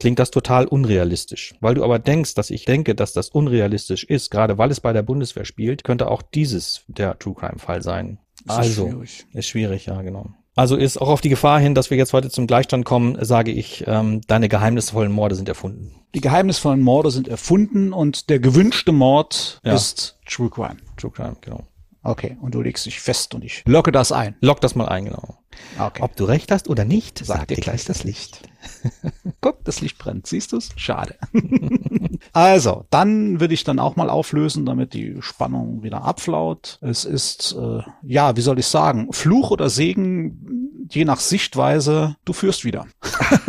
[0.00, 1.54] Klingt das total unrealistisch.
[1.60, 4.92] Weil du aber denkst, dass ich denke, dass das unrealistisch ist, gerade weil es bei
[4.92, 8.18] der Bundeswehr spielt, könnte auch dieses der True Crime Fall sein.
[8.46, 9.26] Das also, ist schwierig.
[9.32, 10.30] ist schwierig, ja, genau.
[10.58, 13.52] Also ist auch auf die Gefahr hin, dass wir jetzt heute zum Gleichstand kommen, sage
[13.52, 15.94] ich, ähm, deine geheimnisvollen Morde sind erfunden.
[16.16, 19.72] Die geheimnisvollen Morde sind erfunden und der gewünschte Mord ja.
[19.72, 20.78] ist True Crime.
[20.96, 21.62] True Crime, genau.
[22.08, 24.34] Okay, und du legst dich fest und ich locke das ein.
[24.40, 25.36] Lock das mal ein, genau.
[25.78, 26.02] Okay.
[26.02, 28.48] Ob du recht hast oder nicht, sagt dir gleich das Licht.
[29.42, 30.26] Guck, das Licht brennt.
[30.26, 30.70] Siehst du's?
[30.76, 31.16] Schade.
[32.32, 36.78] also, dann würde ich dann auch mal auflösen, damit die Spannung wieder abflaut.
[36.80, 40.57] Es ist, äh, ja, wie soll ich sagen, Fluch oder Segen,
[40.90, 42.86] je nach Sichtweise, du führst wieder.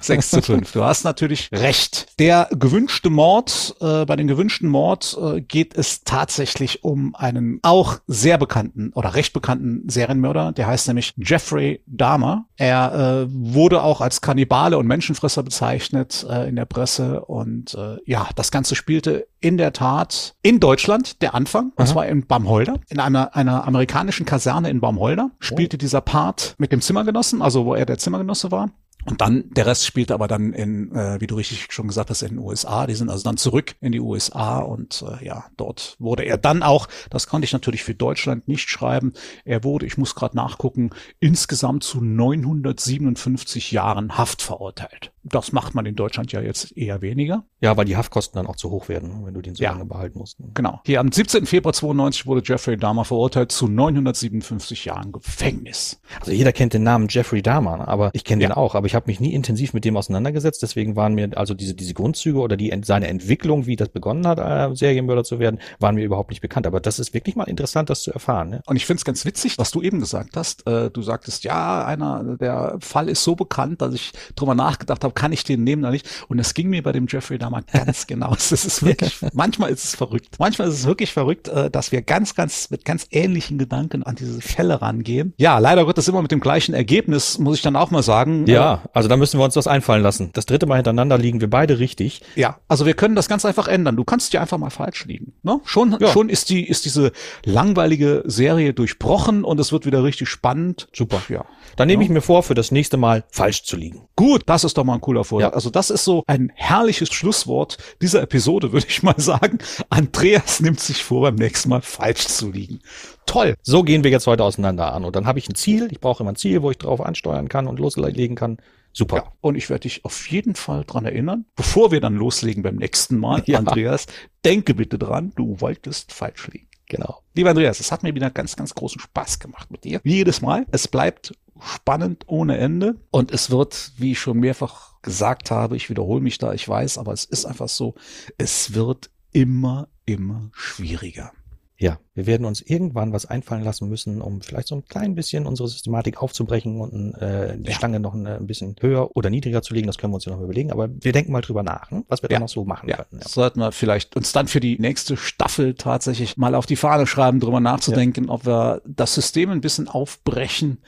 [0.00, 0.72] 6 zu 5.
[0.72, 2.18] Du hast natürlich recht.
[2.18, 7.98] Der gewünschte Mord, äh, bei dem gewünschten Mord äh, geht es tatsächlich um einen auch
[8.06, 10.52] sehr bekannten oder recht bekannten Serienmörder.
[10.52, 12.46] Der heißt nämlich Jeffrey Dahmer.
[12.56, 17.24] Er äh, wurde auch als Kannibale und Menschenfresser bezeichnet äh, in der Presse.
[17.24, 22.06] Und äh, ja, das Ganze spielte in der Tat in Deutschland der Anfang, und zwar
[22.06, 25.78] in Baumholder, in einer, einer amerikanischen Kaserne in Baumholder, spielte oh.
[25.78, 26.15] dieser Part
[26.58, 28.70] mit dem Zimmergenossen, also wo er der Zimmergenosse war.
[29.06, 32.22] Und dann, der Rest spielte aber dann in, äh, wie du richtig schon gesagt hast,
[32.22, 32.86] in den USA.
[32.86, 36.62] Die sind also dann zurück in die USA und äh, ja, dort wurde er dann
[36.62, 39.12] auch, das konnte ich natürlich für Deutschland nicht schreiben,
[39.44, 40.90] er wurde, ich muss gerade nachgucken,
[41.20, 45.12] insgesamt zu 957 Jahren Haft verurteilt.
[45.22, 47.44] Das macht man in Deutschland ja jetzt eher weniger.
[47.60, 49.72] Ja, weil die Haftkosten dann auch zu hoch werden, wenn du den so ja.
[49.72, 50.36] lange behalten musst.
[50.54, 50.80] Genau.
[50.84, 51.46] Hier am 17.
[51.46, 56.00] Februar 92 wurde Jeffrey Dahmer verurteilt zu 957 Jahren Gefängnis.
[56.20, 58.48] Also jeder kennt den Namen Jeffrey Dahmer, aber ich kenne ja.
[58.48, 61.54] den auch, aber ich habe mich nie intensiv mit dem auseinandergesetzt, deswegen waren mir also
[61.54, 65.60] diese, diese Grundzüge oder die, seine Entwicklung, wie das begonnen hat, äh, Serienmörder zu werden,
[65.78, 66.66] waren mir überhaupt nicht bekannt.
[66.66, 68.50] Aber das ist wirklich mal interessant, das zu erfahren.
[68.50, 68.62] Ne?
[68.66, 70.66] Und ich finde es ganz witzig, was du eben gesagt hast.
[70.66, 75.14] Äh, du sagtest, ja, einer, der Fall ist so bekannt, dass ich drüber nachgedacht habe,
[75.14, 76.08] kann ich den nehmen oder nicht?
[76.28, 78.30] Und es ging mir bei dem Jeffrey Dahmer ganz genau.
[78.30, 80.36] Das ist wirklich, manchmal ist es verrückt.
[80.38, 84.16] Manchmal ist es wirklich verrückt, äh, dass wir ganz, ganz, mit ganz ähnlichen Gedanken an
[84.16, 85.34] diese Fälle rangehen.
[85.36, 88.46] Ja, leider wird das immer mit dem gleichen Ergebnis, muss ich dann auch mal sagen.
[88.46, 90.30] Ja, also da müssen wir uns was einfallen lassen.
[90.32, 92.22] Das dritte Mal hintereinander liegen wir beide richtig.
[92.34, 93.96] Ja, also wir können das ganz einfach ändern.
[93.96, 95.32] Du kannst dir einfach mal falsch liegen.
[95.42, 95.60] Ne?
[95.64, 96.08] Schon, ja.
[96.08, 97.12] schon ist die, ist diese
[97.44, 100.88] langweilige Serie durchbrochen und es wird wieder richtig spannend.
[100.92, 101.22] Super.
[101.28, 101.44] Ja.
[101.76, 102.06] Dann nehme ja.
[102.06, 104.08] ich mir vor, für das nächste Mal falsch zu liegen.
[104.16, 105.50] Gut, das ist doch mal ein cooler Vorschlag.
[105.50, 105.54] Ja.
[105.54, 109.58] Also das ist so ein herrliches Schlusswort dieser Episode, würde ich mal sagen.
[109.90, 112.80] Andreas nimmt sich vor, beim nächsten Mal falsch zu liegen.
[113.26, 113.56] Toll.
[113.62, 115.04] So gehen wir jetzt heute auseinander an.
[115.04, 115.88] Und dann habe ich ein Ziel.
[115.90, 118.58] Ich brauche immer ein Ziel, wo ich drauf ansteuern kann und loslegen kann.
[118.92, 119.16] Super.
[119.16, 122.76] Ja, und ich werde dich auf jeden Fall dran erinnern, bevor wir dann loslegen beim
[122.76, 123.58] nächsten Mal, ja.
[123.58, 124.06] Andreas,
[124.42, 126.68] denke bitte dran, du wolltest falsch liegen.
[126.88, 127.20] Genau.
[127.34, 130.00] Lieber Andreas, es hat mir wieder ganz, ganz großen Spaß gemacht mit dir.
[130.02, 130.66] Wie jedes Mal.
[130.70, 132.96] Es bleibt spannend ohne Ende.
[133.10, 136.96] Und es wird, wie ich schon mehrfach gesagt habe, ich wiederhole mich da, ich weiß,
[136.98, 137.94] aber es ist einfach so,
[138.38, 141.32] es wird immer, immer schwieriger.
[141.76, 145.46] Ja, wir werden uns irgendwann was einfallen lassen müssen, um vielleicht so ein klein bisschen
[145.46, 147.76] unsere Systematik aufzubrechen und äh, die ja.
[147.76, 149.86] Stange noch ein, ein, bisschen höher oder niedriger zu legen.
[149.86, 150.72] Das können wir uns ja noch überlegen.
[150.72, 152.04] Aber wir denken mal drüber nach, hm?
[152.08, 152.36] was wir ja.
[152.36, 152.96] da noch so machen ja.
[152.96, 153.20] können.
[153.20, 153.28] Ja.
[153.28, 157.38] Sollten wir vielleicht uns dann für die nächste Staffel tatsächlich mal auf die Fahne schreiben,
[157.38, 160.78] drüber nachzudenken, ob wir das System ein bisschen aufbrechen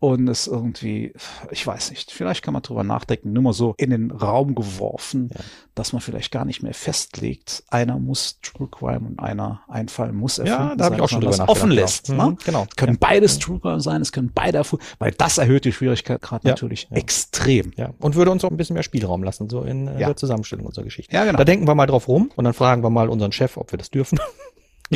[0.00, 1.14] und es irgendwie,
[1.50, 5.30] ich weiß nicht, vielleicht kann man drüber nachdenken, nur mal so in den Raum geworfen,
[5.74, 10.38] dass man vielleicht gar nicht mehr festlegt, einer muss True Crime und einer einfallen muss
[10.38, 10.63] erfinden.
[10.70, 11.50] Ja, da habe ich auch schon drüber nachgedacht.
[11.50, 12.06] offen lässt.
[12.06, 12.30] Genau.
[12.30, 12.36] Ne?
[12.44, 12.66] genau.
[12.68, 12.98] Es können ja.
[13.00, 16.52] beides True Crime sein, es können beide erfunden, weil das erhöht die Schwierigkeit gerade ja.
[16.52, 16.96] natürlich ja.
[16.96, 17.72] extrem.
[17.76, 17.90] Ja.
[17.98, 20.84] Und würde uns auch ein bisschen mehr Spielraum lassen, so in äh, der Zusammenstellung unserer
[20.84, 21.14] Geschichte.
[21.14, 21.38] Ja, genau.
[21.38, 23.78] Da denken wir mal drauf rum und dann fragen wir mal unseren Chef, ob wir
[23.78, 24.18] das dürfen.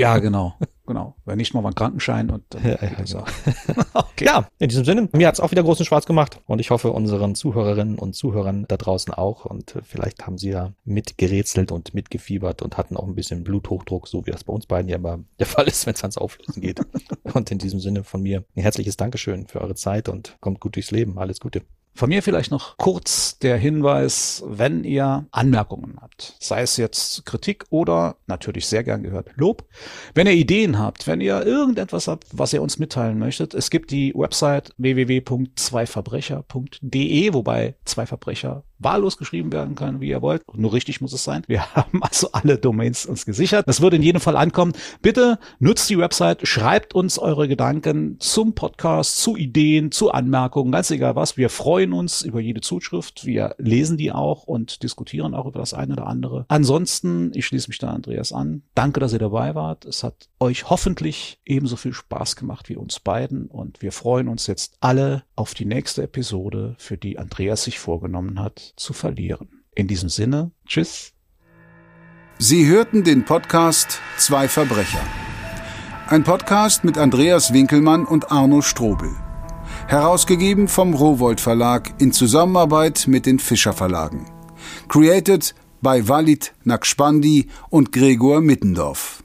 [0.00, 0.54] Ja, genau.
[0.86, 1.16] Genau.
[1.26, 3.24] Wenn nicht mal einen Krankenschein und dann ja, ja, genau.
[3.92, 4.24] okay.
[4.24, 7.34] ja, in diesem Sinne, mir hat's auch wieder großen Spaß gemacht und ich hoffe unseren
[7.34, 12.62] Zuhörerinnen und Zuhörern da draußen auch und äh, vielleicht haben sie ja mitgerätselt und mitgefiebert
[12.62, 15.46] und hatten auch ein bisschen Bluthochdruck, so wie das bei uns beiden ja immer der
[15.46, 16.80] Fall ist, wenn es ans Auflösen geht.
[17.34, 20.76] und in diesem Sinne von mir ein herzliches Dankeschön für eure Zeit und kommt gut
[20.76, 21.18] durchs Leben.
[21.18, 21.62] Alles Gute.
[21.98, 27.64] Von mir vielleicht noch kurz der Hinweis, wenn ihr Anmerkungen habt, sei es jetzt Kritik
[27.70, 29.64] oder natürlich sehr gern gehört Lob.
[30.14, 33.90] Wenn ihr Ideen habt, wenn ihr irgendetwas habt, was ihr uns mitteilen möchtet, es gibt
[33.90, 40.42] die Website www.zweiverbrecher.de, wobei zwei Verbrecher wahllos geschrieben werden kann, wie ihr wollt.
[40.54, 41.42] Nur richtig muss es sein.
[41.46, 43.66] Wir haben also alle Domains uns gesichert.
[43.68, 44.72] Das würde in jedem Fall ankommen.
[45.02, 50.90] Bitte nutzt die Website, schreibt uns eure Gedanken zum Podcast, zu Ideen, zu Anmerkungen, ganz
[50.90, 51.36] egal was.
[51.36, 53.24] Wir freuen uns über jede Zuschrift.
[53.24, 56.44] Wir lesen die auch und diskutieren auch über das eine oder andere.
[56.48, 58.62] Ansonsten, ich schließe mich da Andreas an.
[58.74, 59.84] Danke, dass ihr dabei wart.
[59.84, 64.46] Es hat euch hoffentlich ebenso viel Spaß gemacht wie uns beiden und wir freuen uns
[64.46, 69.62] jetzt alle auf die nächste Episode, für die Andreas sich vorgenommen hat, zu verlieren.
[69.74, 71.12] In diesem Sinne, tschüss.
[72.38, 75.00] Sie hörten den Podcast Zwei Verbrecher.
[76.08, 79.10] Ein Podcast mit Andreas Winkelmann und Arno Strobel.
[79.86, 84.26] Herausgegeben vom Rowold Verlag in Zusammenarbeit mit den Fischer Verlagen.
[84.88, 89.22] Created by Walid Nakspandi und Gregor Mittendorf.